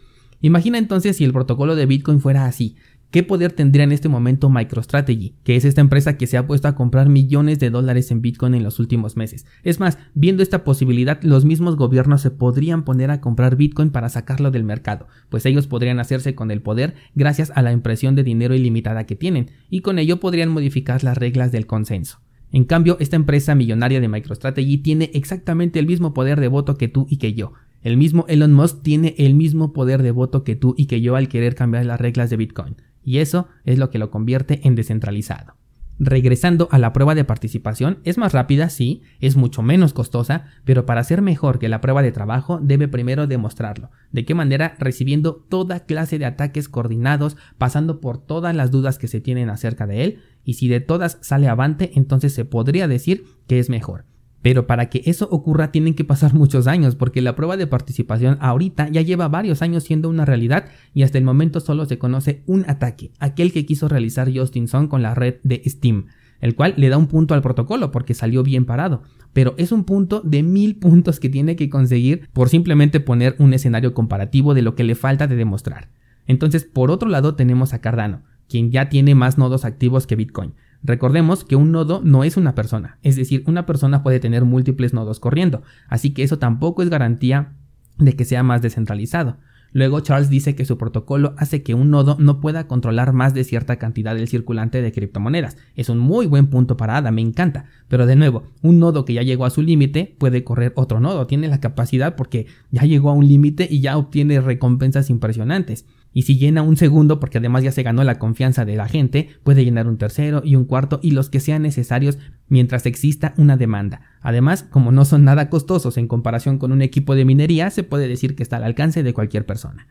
Imagina 0.41 0.79
entonces 0.79 1.17
si 1.17 1.25
el 1.25 1.33
protocolo 1.33 1.75
de 1.75 1.87
Bitcoin 1.87 2.21
fuera 2.21 2.45
así, 2.45 2.77
¿Qué 3.15 3.23
poder 3.23 3.53
tendría 3.53 3.85
en 3.85 3.93
este 3.93 4.09
momento 4.09 4.51
MicroStrategy, 4.51 5.37
que 5.45 5.55
es 5.55 5.65
esta 5.65 5.81
empresa 5.81 6.17
que 6.17 6.27
se 6.27 6.37
ha 6.37 6.49
puesto 6.49 6.67
a 6.67 6.75
comprar 6.75 7.09
millones 7.09 7.61
de 7.61 7.71
dólares 7.71 8.11
en 8.11 8.21
Bitcoin 8.21 8.57
en 8.57 8.65
los 8.65 8.81
últimos 8.81 9.17
meses? 9.17 9.47
Es 9.63 9.79
más, 9.79 9.99
viendo 10.15 10.43
esta 10.43 10.65
posibilidad, 10.65 11.23
los 11.23 11.45
mismos 11.45 11.77
gobiernos 11.77 12.23
se 12.23 12.33
podrían 12.33 12.83
poner 12.83 13.13
a 13.13 13.21
comprar 13.21 13.55
Bitcoin 13.55 13.91
para 13.91 14.09
sacarlo 14.09 14.51
del 14.51 14.65
mercado, 14.65 15.07
pues 15.29 15.47
ellos 15.47 15.69
podrían 15.69 16.01
hacerse 16.01 16.35
con 16.35 16.51
el 16.51 16.61
poder 16.61 16.97
gracias 17.15 17.53
a 17.55 17.63
la 17.63 17.71
impresión 17.71 18.17
de 18.17 18.25
dinero 18.25 18.57
ilimitada 18.57 19.07
que 19.07 19.15
tienen, 19.15 19.53
y 19.71 19.79
con 19.79 20.01
ello 20.01 20.19
podrían 20.19 20.49
modificar 20.49 21.05
las 21.05 21.17
reglas 21.17 21.53
del 21.53 21.69
consenso. 21.69 22.24
En 22.55 22.67
cambio, 22.67 22.97
esta 23.01 23.17
empresa 23.17 23.57
millonaria 23.57 24.01
de 24.01 24.07
MicroStrategy 24.07 24.79
tiene 24.79 25.11
exactamente 25.13 25.81
el 25.81 25.89
mismo 25.89 26.15
poder 26.15 26.39
de 26.39 26.47
voto 26.47 26.77
que 26.77 26.87
tú 26.87 27.05
y 27.11 27.17
que 27.17 27.35
yo. 27.35 27.53
El 27.83 27.97
mismo 27.97 28.27
Elon 28.29 28.53
Musk 28.53 28.81
tiene 28.81 29.17
el 29.19 29.35
mismo 29.35 29.73
poder 29.73 30.05
de 30.05 30.13
voto 30.13 30.45
que 30.45 30.55
tú 30.55 30.73
y 30.79 30.87
que 30.87 31.01
yo 31.01 31.17
al 31.17 31.29
querer 31.29 31.57
cambiar 31.57 31.85
las 31.85 32.01
reglas 32.01 32.31
de 32.31 32.37
Bitcoin 32.37 32.77
y 33.03 33.19
eso 33.19 33.49
es 33.65 33.79
lo 33.79 33.91
que 33.91 33.99
lo 33.99 34.13
convierte 34.13 34.61
en 34.63 34.77
descentralizado. 34.77 35.55
Regresando 35.99 36.69
a 36.73 36.79
la 36.79 36.93
prueba 36.93 37.15
de 37.15 37.25
participación, 37.25 37.99
es 38.05 38.19
más 38.19 38.33
rápida, 38.33 38.69
sí, 38.69 39.03
es 39.21 39.37
mucho 39.37 39.63
menos 39.63 39.93
costosa, 39.93 40.47
pero 40.65 40.87
para 40.87 41.05
ser 41.05 41.23
mejor 41.23 41.61
que 41.61 41.69
la 41.69 41.81
prueba 41.81 42.03
de 42.03 42.11
trabajo 42.11 42.59
debe 42.61 42.89
primero 42.89 43.29
demostrarlo. 43.29 43.91
¿De 44.11 44.25
qué 44.25 44.35
manera? 44.35 44.75
Recibiendo 44.81 45.35
toda 45.49 45.87
clase 45.87 46.19
de 46.19 46.27
ataques 46.27 46.69
coordinados, 46.69 47.37
pasando 47.59 48.01
por 48.01 48.19
todas 48.19 48.57
las 48.57 48.73
dudas 48.73 48.99
que 48.99 49.09
se 49.09 49.21
tienen 49.21 49.51
acerca 49.51 49.87
de 49.87 50.03
él, 50.03 50.19
y 50.43 50.55
si 50.55 50.69
de 50.69 50.81
todas 50.81 51.19
sale 51.21 51.49
avante, 51.49 51.93
entonces 51.95 52.35
se 52.35 52.45
podría 52.45 52.89
decir 52.89 53.25
que 53.47 53.61
es 53.61 53.71
mejor. 53.71 54.05
Pero 54.45 54.67
para 54.67 54.91
que 54.91 55.01
eso 55.07 55.27
ocurra 55.31 55.73
tienen 55.73 55.95
que 55.95 56.05
pasar 56.05 56.35
muchos 56.43 56.67
años, 56.67 56.97
porque 56.97 57.23
la 57.23 57.35
prueba 57.35 57.57
de 57.57 57.67
participación 57.67 58.37
ahorita 58.41 58.91
ya 58.91 59.01
lleva 59.01 59.27
varios 59.27 59.63
años 59.63 59.85
siendo 59.85 60.11
una 60.11 60.27
realidad 60.27 60.67
y 60.93 61.03
hasta 61.03 61.17
el 61.17 61.25
momento 61.25 61.61
solo 61.61 61.87
se 61.87 61.97
conoce 61.97 62.43
un 62.45 62.67
ataque, 62.69 63.11
aquel 63.21 63.55
que 63.55 63.65
quiso 63.65 63.89
realizar 63.89 64.31
Justin 64.31 64.69
Sun 64.69 64.89
con 64.89 65.01
la 65.01 65.15
red 65.15 65.37
de 65.45 65.63
Steam, 65.65 66.09
el 66.43 66.55
cual 66.55 66.75
le 66.77 66.91
da 66.91 66.99
un 66.99 67.07
punto 67.07 67.33
al 67.33 67.41
protocolo 67.41 67.91
porque 67.91 68.13
salió 68.13 68.43
bien 68.43 68.67
parado, 68.67 69.03
pero 69.33 69.55
es 69.57 69.73
un 69.73 69.85
punto 69.85 70.21
de 70.21 70.43
mil 70.43 70.77
puntos 70.79 71.21
que 71.21 71.31
tiene 71.31 71.57
que 71.57 71.71
conseguir 71.71 72.29
por 72.35 72.51
simplemente 72.51 73.01
poner 73.01 73.37
un 73.39 73.55
escenario 73.55 73.95
comparativo 73.95 74.53
de 74.53 74.61
lo 74.61 74.75
que 74.75 74.85
le 74.85 74.95
falta 74.95 75.27
de 75.27 75.37
demostrar. 75.37 75.89
Entonces, 76.27 76.65
por 76.65 76.91
otro 76.91 77.09
lado 77.09 77.35
tenemos 77.35 77.73
a 77.73 77.81
Cardano, 77.81 78.21
quien 78.47 78.71
ya 78.71 78.91
tiene 78.91 79.15
más 79.15 79.39
nodos 79.39 79.65
activos 79.65 80.07
que 80.07 80.17
Bitcoin, 80.17 80.53
Recordemos 80.85 81.45
que 81.45 81.57
un 81.57 81.73
nodo 81.73 82.03
no 82.05 82.25
es 82.25 82.37
una 82.37 82.55
persona, 82.55 82.99
es 83.03 83.17
decir, 83.17 83.43
una 83.47 83.65
persona 83.65 84.03
puede 84.03 84.21
tener 84.21 84.45
múltiples 84.45 84.93
nodos 84.93 85.19
corriendo, 85.19 85.63
así 85.89 86.13
que 86.13 86.23
eso 86.23 86.39
tampoco 86.39 86.83
es 86.83 86.91
garantía 86.91 87.55
de 87.99 88.15
que 88.15 88.27
sea 88.27 88.43
más 88.43 88.61
descentralizado. 88.61 89.39
Luego 89.73 89.99
Charles 90.01 90.31
dice 90.31 90.55
que 90.55 90.65
su 90.65 90.79
protocolo 90.79 91.35
hace 91.37 91.65
que 91.65 91.75
un 91.75 91.91
nodo 91.91 92.17
no 92.21 92.41
pueda 92.41 92.69
controlar 92.69 93.13
más 93.13 93.35
de 93.35 93.43
cierta 93.43 93.75
cantidad 93.77 94.15
del 94.15 94.29
circulante 94.29 94.81
de 94.81 94.93
criptomonedas. 94.93 95.57
Es 95.75 95.89
un 95.89 95.99
muy 95.99 96.27
buen 96.27 96.47
punto 96.47 96.77
para 96.77 96.97
ADA, 96.97 97.11
me 97.11 97.23
encanta. 97.23 97.65
Pero 97.89 98.07
de 98.07 98.15
nuevo, 98.15 98.45
un 98.63 98.79
nodo 98.79 99.05
que 99.05 99.15
ya 99.15 99.23
llegó 99.23 99.47
a 99.47 99.51
su 99.51 99.63
límite 99.63 100.15
puede 100.17 100.45
correr 100.45 100.73
otro 100.77 101.01
nodo, 101.01 101.27
tiene 101.27 101.49
la 101.49 101.59
capacidad 101.59 102.15
porque 102.15 102.47
ya 102.71 102.83
llegó 102.83 103.11
a 103.11 103.15
un 103.15 103.27
límite 103.27 103.67
y 103.69 103.81
ya 103.81 103.99
obtiene 103.99 104.41
recompensas 104.41 105.11
impresionantes. 105.11 105.87
Y 106.15 106.23
si 106.23 106.39
llena 106.39 106.63
un 106.63 106.77
segundo, 106.77 107.19
porque 107.19 107.39
además 107.39 107.65
ya 107.65 107.73
se 107.73 107.83
ganó 107.83 108.05
la 108.05 108.21
confianza 108.21 108.65
de 108.65 108.77
la 108.77 108.89
gente, 108.89 109.31
puede 109.43 109.65
llenar 109.65 109.89
un 109.89 109.99
tercero 109.99 110.43
y 110.45 110.55
un 110.55 110.65
cuarto 110.65 111.01
y 111.03 111.11
los 111.11 111.29
que 111.29 111.41
sean 111.41 111.63
necesarios 111.63 112.19
mientras 112.49 112.87
exista 112.87 113.35
una 113.37 113.57
demanda. 113.57 114.01
Además, 114.23 114.63
como 114.63 114.93
no 114.93 115.05
son 115.05 115.25
nada 115.25 115.51
costosos 115.51 115.99
en 115.99 116.07
comparación 116.07 116.59
con 116.59 116.71
un 116.71 116.83
equipo 116.83 117.17
de 117.17 117.25
minería, 117.25 117.69
se 117.71 117.83
puede 117.83 118.07
decir 118.07 118.37
que 118.37 118.45
está 118.45 118.57
al 118.57 118.65
alcance 118.65 119.03
de 119.03 119.13
cualquier 119.13 119.45
persona. 119.45 119.89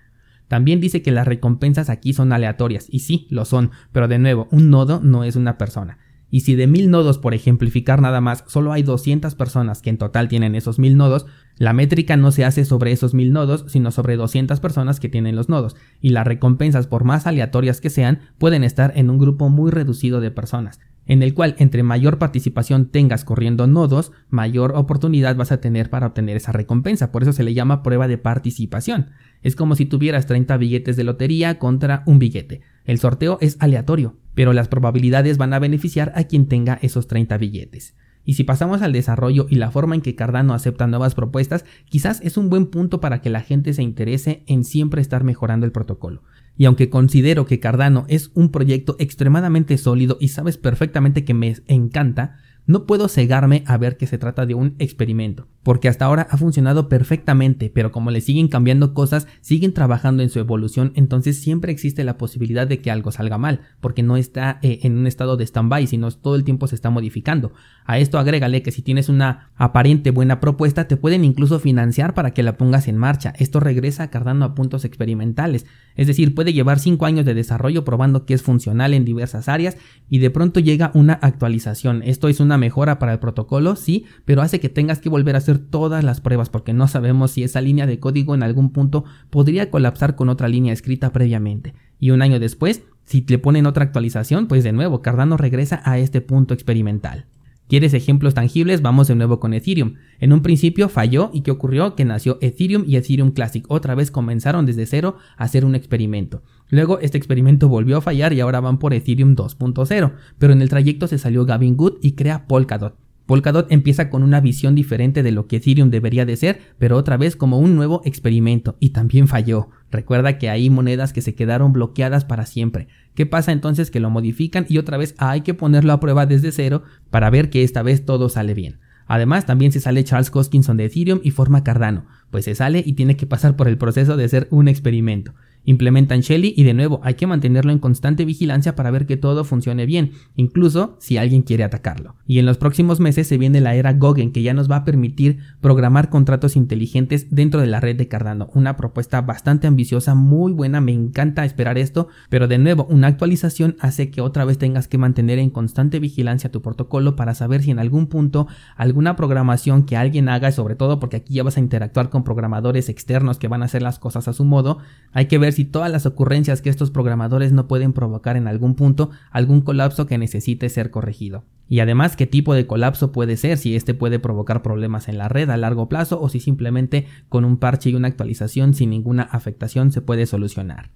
También 0.48 0.80
dice 0.80 1.02
que 1.02 1.12
las 1.12 1.28
recompensas 1.28 1.90
aquí 1.90 2.14
son 2.14 2.32
aleatorias, 2.32 2.88
y 2.90 3.00
sí, 3.00 3.28
lo 3.30 3.44
son, 3.44 3.72
pero 3.92 4.08
de 4.08 4.20
nuevo, 4.20 4.48
un 4.50 4.70
nodo 4.70 5.02
no 5.04 5.26
es 5.26 5.36
una 5.36 5.58
persona. 5.58 5.98
Y 6.34 6.40
si 6.40 6.56
de 6.56 6.66
mil 6.66 6.90
nodos, 6.90 7.20
por 7.20 7.36
ejemplificar 7.36 8.02
nada 8.02 8.20
más, 8.20 8.44
solo 8.48 8.74
hay 8.74 8.82
200 8.82 9.36
personas 9.36 9.84
que 9.84 9.92
en 9.92 10.00
total 10.00 10.30
tienen 10.30 10.56
esos 10.56 10.80
mil 10.80 10.98
nodos, 10.98 11.28
la 11.58 11.74
métrica 11.74 12.18
no 12.18 12.32
se 12.32 12.44
hace 12.44 12.66
sobre 12.66 12.92
esos 12.92 13.14
mil 13.14 13.34
nodos, 13.34 13.66
sino 13.68 13.92
sobre 13.92 14.16
200 14.16 14.60
personas 14.60 15.00
que 15.00 15.10
tienen 15.10 15.36
los 15.36 15.48
nodos, 15.48 15.76
y 16.02 16.10
las 16.10 16.26
recompensas, 16.26 16.88
por 16.88 17.04
más 17.04 17.28
aleatorias 17.28 17.82
que 17.82 17.92
sean, 17.92 18.22
pueden 18.40 18.64
estar 18.64 18.94
en 18.96 19.12
un 19.12 19.20
grupo 19.20 19.50
muy 19.50 19.70
reducido 19.70 20.22
de 20.22 20.32
personas 20.32 20.80
en 21.06 21.22
el 21.24 21.34
cual 21.34 21.56
entre 21.58 21.84
mayor 21.84 22.18
participación 22.18 22.88
tengas 22.88 23.26
corriendo 23.26 23.68
nodos, 23.68 24.12
mayor 24.30 24.74
oportunidad 24.76 25.36
vas 25.36 25.52
a 25.52 25.60
tener 25.60 25.90
para 25.90 26.08
obtener 26.08 26.38
esa 26.38 26.52
recompensa. 26.52 27.12
Por 27.12 27.24
eso 27.24 27.34
se 27.34 27.44
le 27.44 27.54
llama 27.54 27.84
prueba 27.84 28.08
de 28.08 28.18
participación. 28.18 29.12
Es 29.42 29.56
como 29.56 29.76
si 29.76 29.86
tuvieras 29.86 30.26
30 30.26 30.56
billetes 30.58 30.96
de 30.96 31.04
lotería 31.04 31.60
contra 31.60 32.04
un 32.06 32.20
billete. 32.20 32.62
El 32.86 33.00
sorteo 33.00 33.38
es 33.42 33.58
aleatorio, 33.60 34.16
pero 34.34 34.54
las 34.54 34.68
probabilidades 34.68 35.38
van 35.38 35.54
a 35.54 35.60
beneficiar 35.60 36.12
a 36.16 36.24
quien 36.24 36.48
tenga 36.48 36.80
esos 36.82 37.08
30 37.08 37.38
billetes. 37.38 37.96
Y 38.26 38.36
si 38.36 38.44
pasamos 38.44 38.82
al 38.82 38.94
desarrollo 38.94 39.48
y 39.50 39.56
la 39.56 39.72
forma 39.72 39.96
en 39.96 40.02
que 40.02 40.16
Cardano 40.16 40.54
acepta 40.54 40.88
nuevas 40.88 41.14
propuestas, 41.14 41.66
quizás 41.90 42.22
es 42.22 42.38
un 42.38 42.50
buen 42.50 42.68
punto 42.68 43.02
para 43.02 43.22
que 43.22 43.30
la 43.30 43.42
gente 43.42 43.74
se 43.74 43.84
interese 43.84 44.44
en 44.48 44.64
siempre 44.64 45.02
estar 45.02 45.26
mejorando 45.26 45.66
el 45.66 45.74
protocolo. 45.74 46.24
Y 46.56 46.66
aunque 46.66 46.90
considero 46.90 47.46
que 47.46 47.60
Cardano 47.60 48.06
es 48.10 48.32
un 48.36 48.52
proyecto 48.52 48.96
extremadamente 49.00 49.78
sólido 49.78 50.18
y 50.20 50.28
sabes 50.30 50.58
perfectamente 50.58 51.26
que 51.26 51.34
me 51.34 51.56
encanta, 51.68 52.38
no 52.66 52.86
puedo 52.86 53.08
cegarme 53.08 53.64
a 53.68 53.78
ver 53.78 53.98
que 53.98 54.08
se 54.08 54.18
trata 54.18 54.46
de 54.46 54.56
un 54.56 54.76
experimento, 54.80 55.48
porque 55.64 55.90
hasta 55.90 56.06
ahora 56.06 56.28
ha 56.30 56.38
funcionado 56.38 56.90
perfectamente, 56.90 57.70
pero 57.70 57.92
como 57.92 58.12
le 58.12 58.22
siguen 58.22 58.48
cambiando 58.48 58.94
cosas, 58.94 59.28
siguen 59.42 59.74
trabajando 59.74 60.24
en 60.24 60.30
su 60.30 60.40
evolución, 60.40 60.94
entonces 60.96 61.40
siempre 61.42 61.72
existe 61.72 62.04
la 62.04 62.18
posibilidad 62.18 62.66
de 62.66 62.80
que 62.80 62.92
algo 62.92 63.12
salga 63.12 63.38
mal, 63.38 63.62
porque 63.82 64.04
no 64.04 64.18
está 64.18 64.60
eh, 64.62 64.80
en 64.84 64.98
un 64.98 65.08
estado 65.08 65.38
de 65.38 65.46
stand-by, 65.46 65.88
sino 65.88 66.10
todo 66.12 66.36
el 66.36 66.44
tiempo 66.44 66.68
se 66.68 66.76
está 66.76 66.90
modificando. 66.90 67.52
A 67.86 68.00
esto 68.00 68.18
agrégale 68.18 68.64
que 68.64 68.72
si 68.72 68.82
tienes 68.82 69.10
una 69.10 69.52
aparente 69.56 70.12
buena 70.12 70.40
propuesta, 70.40 70.88
te 70.88 70.98
pueden 70.98 71.26
incluso 71.26 71.60
financiar 71.60 72.14
para 72.14 72.32
que 72.32 72.44
la 72.44 72.58
pongas 72.58 72.88
en 72.88 72.98
marcha. 72.98 73.34
Esto 73.38 73.60
regresa 73.60 74.10
a 74.12 74.24
a 74.24 74.56
puntos 74.56 74.86
experimentales, 74.86 75.66
es 75.96 76.08
decir, 76.08 76.34
puede 76.34 76.54
llevar 76.54 76.80
5 76.80 77.06
años 77.06 77.26
de 77.26 77.34
desarrollo 77.34 77.84
probando 77.84 78.26
que 78.26 78.34
es 78.34 78.42
funcional 78.42 78.94
en 78.94 79.06
diversas 79.06 79.50
áreas 79.50 79.78
y 80.10 80.20
de 80.20 80.30
pronto 80.30 80.60
llega 80.60 80.92
una 80.94 81.14
actualización. 81.14 82.02
Esto 82.04 82.30
es 82.30 82.40
una 82.40 82.53
mejora 82.58 83.00
para 83.00 83.14
el 83.14 83.20
protocolo, 83.20 83.76
sí, 83.76 84.06
pero 84.26 84.42
hace 84.42 84.60
que 84.60 84.70
tengas 84.70 85.00
que 85.00 85.10
volver 85.10 85.36
a 85.36 85.40
hacer 85.40 85.58
todas 85.58 86.04
las 86.04 86.22
pruebas 86.22 86.50
porque 86.50 86.74
no 86.74 86.88
sabemos 86.88 87.32
si 87.32 87.44
esa 87.44 87.62
línea 87.62 87.88
de 87.88 88.00
código 88.00 88.36
en 88.36 88.44
algún 88.44 88.72
punto 88.72 89.06
podría 89.30 89.72
colapsar 89.72 90.16
con 90.16 90.30
otra 90.30 90.48
línea 90.48 90.74
escrita 90.74 91.12
previamente. 91.12 91.74
Y 92.00 92.12
un 92.12 92.22
año 92.22 92.40
después, 92.40 92.84
si 93.06 93.26
le 93.28 93.40
ponen 93.40 93.66
otra 93.66 93.84
actualización, 93.84 94.48
pues 94.48 94.64
de 94.64 94.74
nuevo 94.74 95.02
Cardano 95.02 95.38
regresa 95.38 95.82
a 95.86 95.98
este 95.98 96.22
punto 96.22 96.54
experimental. 96.54 97.26
¿Quieres 97.74 97.96
ejemplos 97.96 98.36
tangibles? 98.36 98.84
Vamos 98.84 99.08
de 99.08 99.16
nuevo 99.16 99.40
con 99.40 99.56
Ethereum. 99.56 99.96
En 100.20 100.32
un 100.32 100.44
principio 100.44 100.90
falló 100.90 101.32
y 101.34 101.42
¿qué 101.42 101.50
ocurrió? 101.50 101.96
Que 101.96 102.06
nació 102.06 102.38
Ethereum 102.40 102.84
y 102.86 102.98
Ethereum 102.98 103.32
Classic. 103.32 103.66
Otra 103.68 103.96
vez 103.96 104.12
comenzaron 104.12 104.68
desde 104.68 104.86
cero 104.86 105.18
a 105.38 105.46
hacer 105.46 105.66
un 105.66 105.74
experimento. 105.74 106.44
Luego 106.70 107.00
este 107.00 107.18
experimento 107.18 107.70
volvió 107.70 107.98
a 107.98 108.02
fallar 108.02 108.32
y 108.32 108.42
ahora 108.42 108.60
van 108.60 108.78
por 108.78 108.94
Ethereum 108.94 109.36
2.0, 109.36 110.14
pero 110.38 110.54
en 110.54 110.62
el 110.62 110.70
trayecto 110.70 111.08
se 111.08 111.18
salió 111.18 111.46
Gavin 111.46 111.76
Good 111.76 111.94
y 112.04 112.12
crea 112.12 112.46
Polkadot. 112.46 113.03
Polkadot 113.26 113.72
empieza 113.72 114.10
con 114.10 114.22
una 114.22 114.42
visión 114.42 114.76
diferente 114.76 115.24
de 115.24 115.32
lo 115.32 115.48
que 115.48 115.58
Ethereum 115.58 115.90
debería 115.90 116.26
de 116.26 116.36
ser, 116.36 116.60
pero 116.78 116.98
otra 116.98 117.16
vez 117.16 117.36
como 117.36 117.58
un 117.58 117.76
nuevo 117.76 118.02
experimento 118.04 118.76
y 118.80 118.90
también 118.90 119.28
falló. 119.28 119.70
Recuerda 119.92 120.38
que 120.38 120.50
hay 120.50 120.70
monedas 120.70 121.14
que 121.14 121.22
se 121.22 121.36
quedaron 121.36 121.72
bloqueadas 121.72 122.26
para 122.26 122.46
siempre. 122.46 122.88
¿Qué 123.16 123.26
pasa 123.26 123.52
entonces 123.52 123.92
que 123.92 124.00
lo 124.00 124.10
modifican 124.10 124.66
y 124.68 124.78
otra 124.78 124.98
vez 124.98 125.16
hay 125.18 125.42
que 125.42 125.54
ponerlo 125.54 125.94
a 125.94 126.00
prueba 126.00 126.26
desde 126.26 126.52
cero 126.52 126.84
para 127.10 127.30
ver 127.30 127.50
que 127.50 127.64
esta 127.64 127.82
vez 127.82 128.06
todo 128.06 128.28
sale 128.28 128.54
bien? 128.54 128.80
Además, 129.06 129.46
también 129.46 129.72
se 129.72 129.80
sale 129.80 130.04
Charles 130.04 130.32
Hoskinson 130.34 130.78
de 130.78 130.86
Ethereum 130.86 131.20
y 131.24 131.32
forma 131.32 131.64
Cardano, 131.64 132.06
pues 132.32 132.46
se 132.46 132.56
sale 132.56 132.84
y 132.86 132.94
tiene 132.94 133.16
que 133.16 133.28
pasar 133.28 133.56
por 133.56 133.68
el 133.68 133.78
proceso 133.78 134.18
de 134.18 134.28
ser 134.30 134.48
un 134.50 134.68
experimento. 134.68 135.34
Implementan 135.66 136.22
Shelly 136.22 136.54
y 136.56 136.64
de 136.64 136.74
nuevo 136.74 137.00
hay 137.04 137.14
que 137.14 137.28
mantenerlo 137.28 137.72
en 137.72 137.80
constante 137.80 138.26
vigilancia 138.26 138.76
para 138.76 138.92
ver 138.92 139.06
que 139.06 139.18
todo 139.18 139.44
funcione 139.44 139.86
bien, 139.86 140.12
incluso 140.36 140.98
si 141.00 141.18
alguien 141.18 141.42
quiere 141.42 141.64
atacarlo. 141.64 142.16
Y 142.28 142.40
en 142.40 142.46
los 142.46 142.58
próximos 142.58 143.00
meses 143.00 143.28
se 143.28 143.38
viene 143.38 143.62
la 143.62 143.76
era 143.76 143.94
Gogen 143.94 144.32
que 144.32 144.42
ya 144.42 144.54
nos 144.54 144.70
va 144.70 144.78
a 144.78 144.86
permitir 144.86 145.40
programar 145.62 146.10
contratos 146.10 146.56
inteligentes 146.56 147.28
dentro 147.30 147.62
de 147.62 147.68
la 147.68 147.80
red 147.80 147.96
de 147.96 148.08
Cardano. 148.08 148.50
Una 148.54 148.76
propuesta 148.76 149.22
bastante 149.22 149.68
ambiciosa, 149.68 150.16
muy 150.16 150.52
buena, 150.52 150.82
me 150.82 150.92
encanta 150.92 151.46
esperar 151.46 151.78
esto, 151.78 152.08
pero 152.30 152.48
de 152.48 152.58
nuevo 152.58 152.86
una 152.90 153.08
actualización 153.08 153.76
hace 153.80 154.12
que 154.12 154.22
otra 154.22 154.46
vez 154.46 154.58
tengas 154.58 154.88
que 154.88 154.98
mantener 154.98 155.40
en 155.40 155.50
constante 155.50 156.00
vigilancia 156.00 156.52
tu 156.52 156.62
protocolo 156.62 157.16
para 157.16 157.36
saber 157.36 157.64
si 157.64 157.72
en 157.72 157.80
algún 157.80 158.08
punto 158.08 158.48
alguna 158.76 159.16
programación 159.16 159.84
que 159.84 159.98
alguien 159.98 160.30
haga, 160.30 160.52
sobre 160.52 160.76
todo 160.76 161.00
porque 161.00 161.18
aquí 161.18 161.36
ya 161.36 161.44
vas 161.44 161.58
a 161.58 161.62
interactuar 161.62 162.10
con 162.10 162.24
programadores 162.24 162.90
externos 162.90 163.38
que 163.38 163.48
van 163.48 163.62
a 163.62 163.66
hacer 163.66 163.82
las 163.82 164.00
cosas 164.00 164.28
a 164.28 164.34
su 164.34 164.44
modo, 164.44 164.80
hay 165.12 165.28
que 165.28 165.38
ver 165.38 165.53
si 165.54 165.66
todas 165.66 165.92
las 165.92 166.06
ocurrencias 166.06 166.62
que 166.62 166.70
estos 166.70 166.92
programadores 166.92 167.52
no 167.52 167.68
pueden 167.68 167.94
provocar 167.94 168.36
en 168.36 168.48
algún 168.48 168.76
punto 168.76 169.12
algún 169.32 169.62
colapso 169.62 170.06
que 170.06 170.18
necesite 170.18 170.68
ser 170.70 170.92
corregido. 170.92 171.46
Y 171.70 171.80
además 171.80 172.16
qué 172.16 172.28
tipo 172.28 172.54
de 172.54 172.68
colapso 172.68 173.12
puede 173.12 173.38
ser, 173.38 173.58
si 173.58 173.76
este 173.76 173.94
puede 173.94 174.20
provocar 174.20 174.62
problemas 174.62 175.08
en 175.08 175.18
la 175.18 175.30
red 175.30 175.50
a 175.50 175.58
largo 175.58 175.88
plazo 175.88 176.22
o 176.22 176.30
si 176.30 176.40
simplemente 176.40 177.08
con 177.30 177.46
un 177.46 177.58
parche 177.58 177.90
y 177.90 177.96
una 177.96 178.10
actualización 178.10 178.74
sin 178.74 178.90
ninguna 178.90 179.24
afectación 179.24 179.92
se 179.92 180.02
puede 180.02 180.26
solucionar. 180.26 180.92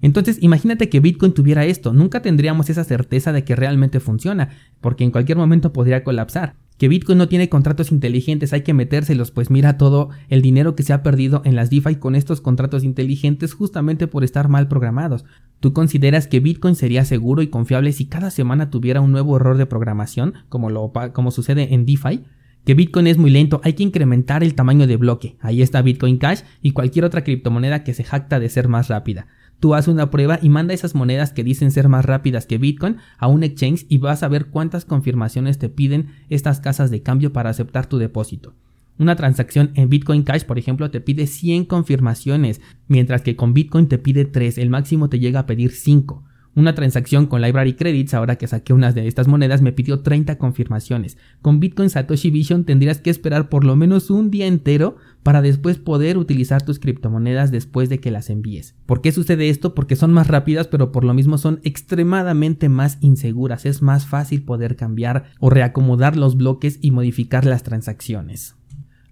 Entonces, 0.00 0.38
imagínate 0.42 0.88
que 0.88 1.00
Bitcoin 1.00 1.32
tuviera 1.32 1.64
esto, 1.64 1.92
nunca 1.92 2.20
tendríamos 2.20 2.68
esa 2.68 2.84
certeza 2.84 3.32
de 3.32 3.44
que 3.44 3.56
realmente 3.56 4.00
funciona, 4.00 4.50
porque 4.80 5.04
en 5.04 5.12
cualquier 5.12 5.38
momento 5.38 5.72
podría 5.72 6.04
colapsar. 6.04 6.56
Que 6.78 6.88
Bitcoin 6.88 7.18
no 7.18 7.28
tiene 7.28 7.48
contratos 7.48 7.92
inteligentes, 7.92 8.52
hay 8.52 8.62
que 8.62 8.74
metérselos, 8.74 9.30
pues 9.30 9.50
mira 9.50 9.78
todo 9.78 10.10
el 10.28 10.42
dinero 10.42 10.74
que 10.74 10.82
se 10.82 10.92
ha 10.92 11.02
perdido 11.02 11.42
en 11.44 11.54
las 11.54 11.70
DeFi 11.70 11.96
con 11.96 12.14
estos 12.14 12.40
contratos 12.40 12.82
inteligentes 12.82 13.54
justamente 13.54 14.06
por 14.06 14.24
estar 14.24 14.48
mal 14.48 14.68
programados. 14.68 15.24
¿Tú 15.60 15.72
consideras 15.72 16.26
que 16.26 16.40
Bitcoin 16.40 16.74
sería 16.74 17.04
seguro 17.04 17.42
y 17.42 17.48
confiable 17.48 17.92
si 17.92 18.06
cada 18.06 18.30
semana 18.30 18.70
tuviera 18.70 19.00
un 19.00 19.12
nuevo 19.12 19.36
error 19.36 19.56
de 19.56 19.66
programación, 19.66 20.34
como, 20.48 20.70
lo, 20.70 20.92
como 21.12 21.30
sucede 21.30 21.72
en 21.72 21.86
DeFi? 21.86 22.24
Que 22.64 22.74
Bitcoin 22.74 23.06
es 23.08 23.18
muy 23.18 23.30
lento, 23.30 23.60
hay 23.64 23.74
que 23.74 23.82
incrementar 23.82 24.42
el 24.42 24.54
tamaño 24.54 24.86
de 24.86 24.96
bloque. 24.96 25.36
Ahí 25.40 25.62
está 25.62 25.82
Bitcoin 25.82 26.18
Cash 26.18 26.42
y 26.62 26.72
cualquier 26.72 27.04
otra 27.04 27.24
criptomoneda 27.24 27.84
que 27.84 27.94
se 27.94 28.04
jacta 28.04 28.40
de 28.40 28.48
ser 28.48 28.68
más 28.68 28.88
rápida. 28.88 29.26
Tú 29.62 29.76
haz 29.76 29.86
una 29.86 30.10
prueba 30.10 30.40
y 30.42 30.48
manda 30.48 30.74
esas 30.74 30.96
monedas 30.96 31.32
que 31.32 31.44
dicen 31.44 31.70
ser 31.70 31.88
más 31.88 32.04
rápidas 32.04 32.46
que 32.46 32.58
Bitcoin 32.58 32.96
a 33.16 33.28
un 33.28 33.44
exchange 33.44 33.86
y 33.88 33.98
vas 33.98 34.24
a 34.24 34.28
ver 34.28 34.46
cuántas 34.46 34.84
confirmaciones 34.84 35.56
te 35.58 35.68
piden 35.68 36.08
estas 36.30 36.58
casas 36.58 36.90
de 36.90 37.00
cambio 37.00 37.32
para 37.32 37.50
aceptar 37.50 37.86
tu 37.86 37.98
depósito. 37.98 38.56
Una 38.98 39.14
transacción 39.14 39.70
en 39.76 39.88
Bitcoin 39.88 40.24
Cash, 40.24 40.42
por 40.46 40.58
ejemplo, 40.58 40.90
te 40.90 41.00
pide 41.00 41.28
100 41.28 41.66
confirmaciones, 41.66 42.60
mientras 42.88 43.22
que 43.22 43.36
con 43.36 43.54
Bitcoin 43.54 43.86
te 43.86 43.98
pide 43.98 44.24
3, 44.24 44.58
el 44.58 44.68
máximo 44.68 45.08
te 45.08 45.20
llega 45.20 45.38
a 45.38 45.46
pedir 45.46 45.70
5. 45.70 46.24
Una 46.54 46.74
transacción 46.74 47.26
con 47.26 47.40
Library 47.40 47.72
Credits, 47.72 48.12
ahora 48.12 48.36
que 48.36 48.46
saqué 48.46 48.74
unas 48.74 48.94
de 48.94 49.06
estas 49.08 49.26
monedas, 49.26 49.62
me 49.62 49.72
pidió 49.72 50.00
30 50.00 50.36
confirmaciones. 50.36 51.16
Con 51.40 51.60
Bitcoin 51.60 51.88
Satoshi 51.88 52.30
Vision 52.30 52.64
tendrías 52.64 53.00
que 53.00 53.08
esperar 53.08 53.48
por 53.48 53.64
lo 53.64 53.74
menos 53.74 54.10
un 54.10 54.30
día 54.30 54.46
entero 54.46 54.96
para 55.22 55.40
después 55.40 55.78
poder 55.78 56.18
utilizar 56.18 56.62
tus 56.62 56.78
criptomonedas 56.78 57.50
después 57.50 57.88
de 57.88 58.00
que 58.00 58.10
las 58.10 58.28
envíes. 58.28 58.74
¿Por 58.84 59.00
qué 59.00 59.12
sucede 59.12 59.48
esto? 59.48 59.74
Porque 59.74 59.96
son 59.96 60.12
más 60.12 60.28
rápidas, 60.28 60.68
pero 60.68 60.92
por 60.92 61.04
lo 61.04 61.14
mismo 61.14 61.38
son 61.38 61.60
extremadamente 61.62 62.68
más 62.68 62.98
inseguras. 63.00 63.64
Es 63.64 63.80
más 63.80 64.06
fácil 64.06 64.42
poder 64.42 64.76
cambiar 64.76 65.30
o 65.40 65.48
reacomodar 65.48 66.18
los 66.18 66.36
bloques 66.36 66.78
y 66.82 66.90
modificar 66.90 67.46
las 67.46 67.62
transacciones. 67.62 68.56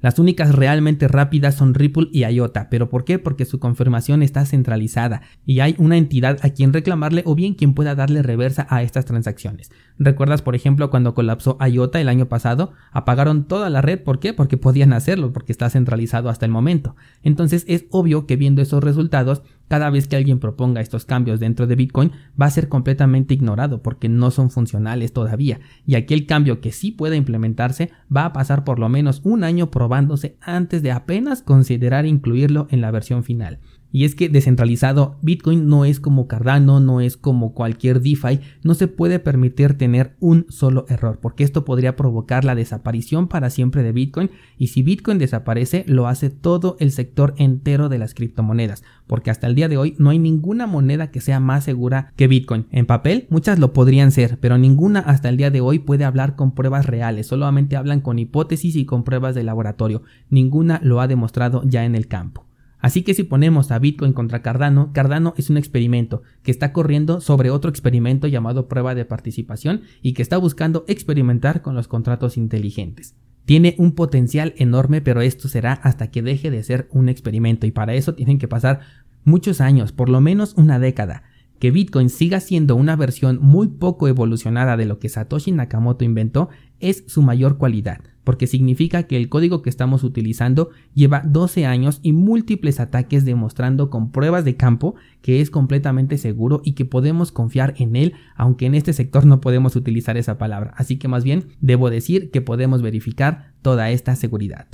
Las 0.01 0.19
únicas 0.19 0.55
realmente 0.55 1.09
rápidas 1.09 1.55
son 1.55 1.75
Ripple 1.75 2.09
y 2.11 2.25
IOTA, 2.25 2.71
pero 2.71 2.89
¿por 2.89 3.05
qué? 3.05 3.19
Porque 3.19 3.45
su 3.45 3.59
confirmación 3.59 4.23
está 4.23 4.47
centralizada 4.47 5.21
y 5.45 5.61
hay 5.61 5.75
una 5.79 5.99
entidad 5.99 6.39
a 6.43 6.51
quien 6.51 6.73
reclamarle 6.73 7.23
o 7.27 7.35
bien 7.35 7.55
quien 7.55 7.75
pueda 7.75 7.95
darle 7.95 8.23
reversa 8.23 8.67
a 8.71 8.83
estas 8.83 9.05
transacciones. 9.05 9.71
¿Recuerdas, 10.03 10.41
por 10.41 10.55
ejemplo, 10.55 10.89
cuando 10.89 11.13
colapsó 11.13 11.59
IOTA 11.61 12.01
el 12.01 12.09
año 12.09 12.25
pasado? 12.25 12.73
Apagaron 12.91 13.45
toda 13.45 13.69
la 13.69 13.83
red, 13.83 14.03
¿por 14.03 14.19
qué? 14.19 14.33
Porque 14.33 14.57
podían 14.57 14.95
hacerlo, 14.95 15.31
porque 15.35 15.53
está 15.53 15.69
centralizado 15.69 16.31
hasta 16.31 16.47
el 16.47 16.51
momento. 16.51 16.97
Entonces 17.23 17.67
es 17.69 17.85
obvio 17.91 18.27
que 18.27 18.37
viendo 18.37 18.63
esos 18.63 18.83
resultados, 18.83 19.43
cada 19.69 19.91
vez 19.91 20.09
que 20.09 20.17
alguien 20.17 20.41
proponga 20.41 20.81
estos 20.81 21.05
cambios 21.05 21.39
dentro 21.39 21.67
de 21.67 21.77
Bitcoin 21.77 22.13
va 22.41 22.47
a 22.47 22.51
ser 22.51 22.71
completamente 22.71 23.35
ignorado 23.35 23.83
porque 23.83 24.09
no 24.09 24.31
son 24.31 24.51
funcionales 24.51 25.13
todavía 25.13 25.61
y 25.87 25.95
aquel 25.95 26.27
cambio 26.27 26.61
que 26.61 26.73
sí 26.73 26.91
pueda 26.91 27.15
implementarse 27.15 27.93
va 28.15 28.25
a 28.25 28.33
pasar 28.33 28.65
por 28.65 28.81
lo 28.81 28.89
menos 28.89 29.21
un 29.23 29.45
año 29.45 29.71
probándose 29.71 30.37
antes 30.41 30.83
de 30.83 30.91
apenas 30.91 31.43
considerar 31.43 32.05
incluirlo 32.07 32.67
en 32.71 32.81
la 32.81 32.91
versión 32.91 33.23
final. 33.23 33.61
Y 33.93 34.05
es 34.05 34.15
que 34.15 34.29
descentralizado, 34.29 35.19
Bitcoin 35.23 35.67
no 35.67 35.85
es 35.85 35.99
como 35.99 36.29
Cardano, 36.29 36.81
no 36.81 37.01
es 37.01 37.17
como 37.17 37.55
cualquier 37.55 38.01
DeFi, 38.01 38.41
no 38.63 38.75
se 38.75 38.87
puede 38.87 39.19
permitir 39.19 39.77
tener 39.77 40.17
un 40.21 40.47
solo 40.49 40.87
error, 40.89 41.19
porque 41.21 41.43
esto 41.43 41.65
podría 41.65 41.97
provocar 41.97 42.45
la 42.45 42.55
desaparición 42.55 43.27
para 43.27 43.51
siempre 43.51 43.83
de 43.83 43.93
Bitcoin, 43.93 44.31
y 44.57 44.69
si 44.69 44.83
Bitcoin 44.83 45.19
desaparece, 45.19 45.85
lo 45.89 46.07
hace 46.07 46.31
todo 46.31 46.77
el 46.79 46.93
sector 46.93 47.35
entero 47.37 47.89
de 47.89 47.99
las 47.99 48.15
criptomonedas, 48.15 48.85
porque 49.07 49.31
hasta 49.31 49.49
el 49.49 49.57
día 49.57 49.69
de 49.69 49.77
hoy 49.77 49.97
no 49.99 50.11
hay 50.11 50.19
ninguna 50.19 50.67
moneda 50.67 51.11
que 51.11 51.21
sea 51.21 51.41
más 51.41 51.65
segura 51.65 52.13
que 52.17 52.29
Bitcoin. 52.29 52.67
En 52.71 52.87
papel, 52.87 53.27
muchas 53.31 53.59
lo 53.59 53.73
podrían 53.73 54.13
ser, 54.13 54.39
pero 54.39 54.57
ninguna 54.57 55.01
hasta 55.01 55.29
el 55.29 55.37
día 55.37 55.51
de 55.51 55.61
hoy 55.61 55.81
puede 55.81 56.05
hablar 56.05 56.37
con 56.37 56.55
pruebas 56.55 56.87
reales, 56.87 57.27
solamente 57.27 57.77
hablan 57.77 58.01
con 58.01 58.19
hipótesis 58.19 58.77
y 58.77 58.85
con 58.85 59.03
pruebas 59.03 59.35
de 59.35 59.43
laboratorio, 59.43 60.03
ninguna 60.29 60.81
lo 60.85 61.01
ha 61.01 61.09
demostrado 61.09 61.63
ya 61.65 61.85
en 61.85 61.97
el 61.97 62.07
campo. 62.07 62.50
Así 62.81 63.03
que 63.03 63.15
si 63.15 63.25
ponemos 63.25 63.71
a 63.71 63.79
Bitcoin 63.79 64.13
contra 64.13 64.43
Cardano, 64.43 64.93
Cardano 64.93 65.35
es 65.37 65.51
un 65.51 65.57
experimento 65.57 66.23
que 66.43 66.51
está 66.51 66.73
corriendo 66.73 67.21
sobre 67.21 67.51
otro 67.51 67.71
experimento 67.71 68.27
llamado 68.27 68.69
prueba 68.69 68.95
de 68.95 69.05
participación 69.05 69.83
y 70.03 70.15
que 70.15 70.23
está 70.23 70.39
buscando 70.39 70.85
experimentar 70.89 71.63
con 71.63 71.75
los 71.75 71.89
contratos 71.89 72.37
inteligentes. 72.37 73.15
Tiene 73.45 73.75
un 73.79 73.93
potencial 73.93 74.55
enorme, 74.57 75.01
pero 75.01 75.21
esto 75.21 75.49
será 75.49 75.73
hasta 75.73 76.11
que 76.11 76.23
deje 76.23 76.51
de 76.51 76.63
ser 76.63 76.89
un 76.91 77.09
experimento 77.09 77.67
y 77.67 77.71
para 77.71 77.95
eso 77.95 78.15
tienen 78.15 78.39
que 78.39 78.49
pasar 78.49 78.81
muchos 79.25 79.61
años, 79.61 79.93
por 79.93 80.09
lo 80.09 80.21
menos 80.21 80.55
una 80.57 80.79
década. 80.79 81.25
Que 81.61 81.71
Bitcoin 81.71 82.11
siga 82.11 82.41
siendo 82.41 82.75
una 82.75 82.97
versión 82.97 83.39
muy 83.41 83.69
poco 83.69 84.09
evolucionada 84.09 84.77
de 84.77 84.87
lo 84.87 84.99
que 84.99 85.09
Satoshi 85.09 85.53
Nakamoto 85.53 86.05
inventó 86.05 86.49
es 86.81 87.05
su 87.07 87.23
mayor 87.23 87.57
cualidad 87.57 88.01
porque 88.25 88.47
significa 88.47 89.05
que 89.05 89.17
el 89.17 89.29
código 89.29 89.61
que 89.61 89.71
estamos 89.71 90.05
utilizando 90.05 90.71
lleva 90.95 91.23
12 91.25 91.67
años 91.67 92.01
y 92.03 92.13
múltiples 92.13 92.79
ataques 92.79 93.25
demostrando 93.25 93.91
con 93.91 94.13
pruebas 94.13 94.45
de 94.45 94.57
campo 94.57 94.95
que 95.23 95.41
es 95.41 95.51
completamente 95.51 96.19
seguro 96.19 96.61
y 96.65 96.75
que 96.75 96.85
podemos 96.85 97.33
confiar 97.33 97.75
en 97.79 97.97
él, 97.97 98.15
aunque 98.37 98.67
en 98.67 98.75
este 98.75 98.93
sector 98.93 99.27
no 99.27 99.41
podemos 99.41 99.75
utilizar 99.77 100.17
esa 100.17 100.39
palabra. 100.39 100.73
Así 100.77 100.97
que 100.97 101.09
más 101.09 101.25
bien 101.25 101.47
debo 101.61 101.91
decir 101.91 102.31
que 102.31 102.41
podemos 102.41 102.83
verificar 102.83 103.53
toda 103.63 103.91
esta 103.91 104.15
seguridad. 104.17 104.69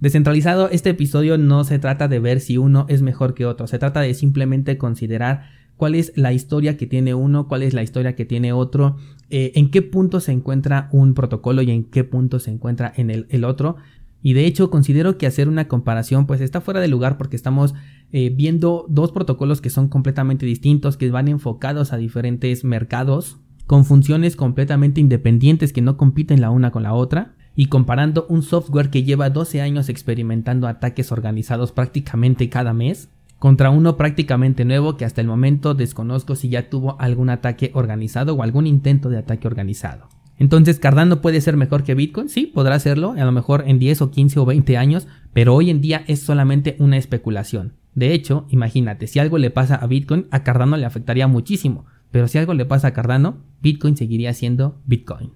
Descentralizado, 0.00 0.68
este 0.70 0.90
episodio 0.90 1.38
no 1.38 1.62
se 1.64 1.78
trata 1.78 2.08
de 2.08 2.18
ver 2.18 2.40
si 2.40 2.58
uno 2.58 2.86
es 2.88 3.02
mejor 3.02 3.34
que 3.34 3.46
otro, 3.46 3.66
se 3.66 3.78
trata 3.78 4.00
de 4.00 4.14
simplemente 4.14 4.76
considerar 4.76 5.61
cuál 5.76 5.94
es 5.94 6.12
la 6.16 6.32
historia 6.32 6.76
que 6.76 6.86
tiene 6.86 7.14
uno, 7.14 7.48
cuál 7.48 7.62
es 7.62 7.74
la 7.74 7.82
historia 7.82 8.14
que 8.14 8.24
tiene 8.24 8.52
otro, 8.52 8.96
eh, 9.30 9.52
en 9.54 9.70
qué 9.70 9.82
punto 9.82 10.20
se 10.20 10.32
encuentra 10.32 10.88
un 10.92 11.14
protocolo 11.14 11.62
y 11.62 11.70
en 11.70 11.84
qué 11.84 12.04
punto 12.04 12.38
se 12.38 12.50
encuentra 12.50 12.92
en 12.96 13.10
el, 13.10 13.44
otro. 13.44 13.76
Y 14.22 14.34
de 14.34 14.46
hecho 14.46 14.70
considero 14.70 15.18
que 15.18 15.26
hacer 15.26 15.48
una 15.48 15.68
comparación 15.68 16.26
pues 16.26 16.40
está 16.40 16.60
fuera 16.60 16.80
de 16.80 16.88
lugar 16.88 17.18
porque 17.18 17.36
estamos 17.36 17.74
eh, 18.12 18.30
viendo 18.30 18.86
dos 18.88 19.10
protocolos 19.10 19.60
que 19.60 19.70
son 19.70 19.88
completamente 19.88 20.46
distintos, 20.46 20.96
que 20.96 21.10
van 21.10 21.28
enfocados 21.28 21.92
a 21.92 21.96
diferentes 21.96 22.62
mercados, 22.62 23.38
con 23.66 23.84
funciones 23.84 24.36
completamente 24.36 25.00
independientes 25.00 25.72
que 25.72 25.80
no 25.80 25.96
compiten 25.96 26.40
la 26.40 26.50
una 26.50 26.70
con 26.70 26.82
la 26.82 26.94
otra, 26.94 27.34
y 27.54 27.66
comparando 27.66 28.26
un 28.28 28.42
software 28.42 28.90
que 28.90 29.02
lleva 29.02 29.30
12 29.30 29.60
años 29.60 29.88
experimentando 29.88 30.66
ataques 30.66 31.12
organizados 31.12 31.72
prácticamente 31.72 32.48
cada 32.48 32.72
mes, 32.72 33.08
contra 33.42 33.70
uno 33.70 33.96
prácticamente 33.96 34.64
nuevo 34.64 34.96
que 34.96 35.04
hasta 35.04 35.20
el 35.20 35.26
momento 35.26 35.74
desconozco 35.74 36.36
si 36.36 36.48
ya 36.48 36.70
tuvo 36.70 36.94
algún 37.00 37.28
ataque 37.28 37.72
organizado 37.74 38.36
o 38.36 38.44
algún 38.44 38.68
intento 38.68 39.08
de 39.08 39.18
ataque 39.18 39.48
organizado. 39.48 40.08
Entonces, 40.38 40.78
¿Cardano 40.78 41.20
puede 41.20 41.40
ser 41.40 41.56
mejor 41.56 41.82
que 41.82 41.96
Bitcoin? 41.96 42.28
Sí, 42.28 42.46
podrá 42.46 42.78
serlo, 42.78 43.16
a 43.18 43.24
lo 43.24 43.32
mejor 43.32 43.64
en 43.66 43.80
10 43.80 44.02
o 44.02 44.10
15 44.12 44.38
o 44.38 44.44
20 44.44 44.76
años, 44.76 45.08
pero 45.32 45.56
hoy 45.56 45.70
en 45.70 45.80
día 45.80 46.04
es 46.06 46.20
solamente 46.20 46.76
una 46.78 46.96
especulación. 46.96 47.72
De 47.96 48.14
hecho, 48.14 48.46
imagínate, 48.48 49.08
si 49.08 49.18
algo 49.18 49.38
le 49.38 49.50
pasa 49.50 49.74
a 49.74 49.88
Bitcoin, 49.88 50.28
a 50.30 50.44
Cardano 50.44 50.76
le 50.76 50.86
afectaría 50.86 51.26
muchísimo, 51.26 51.84
pero 52.12 52.28
si 52.28 52.38
algo 52.38 52.54
le 52.54 52.64
pasa 52.64 52.86
a 52.86 52.92
Cardano, 52.92 53.38
Bitcoin 53.60 53.96
seguiría 53.96 54.34
siendo 54.34 54.80
Bitcoin. 54.86 55.32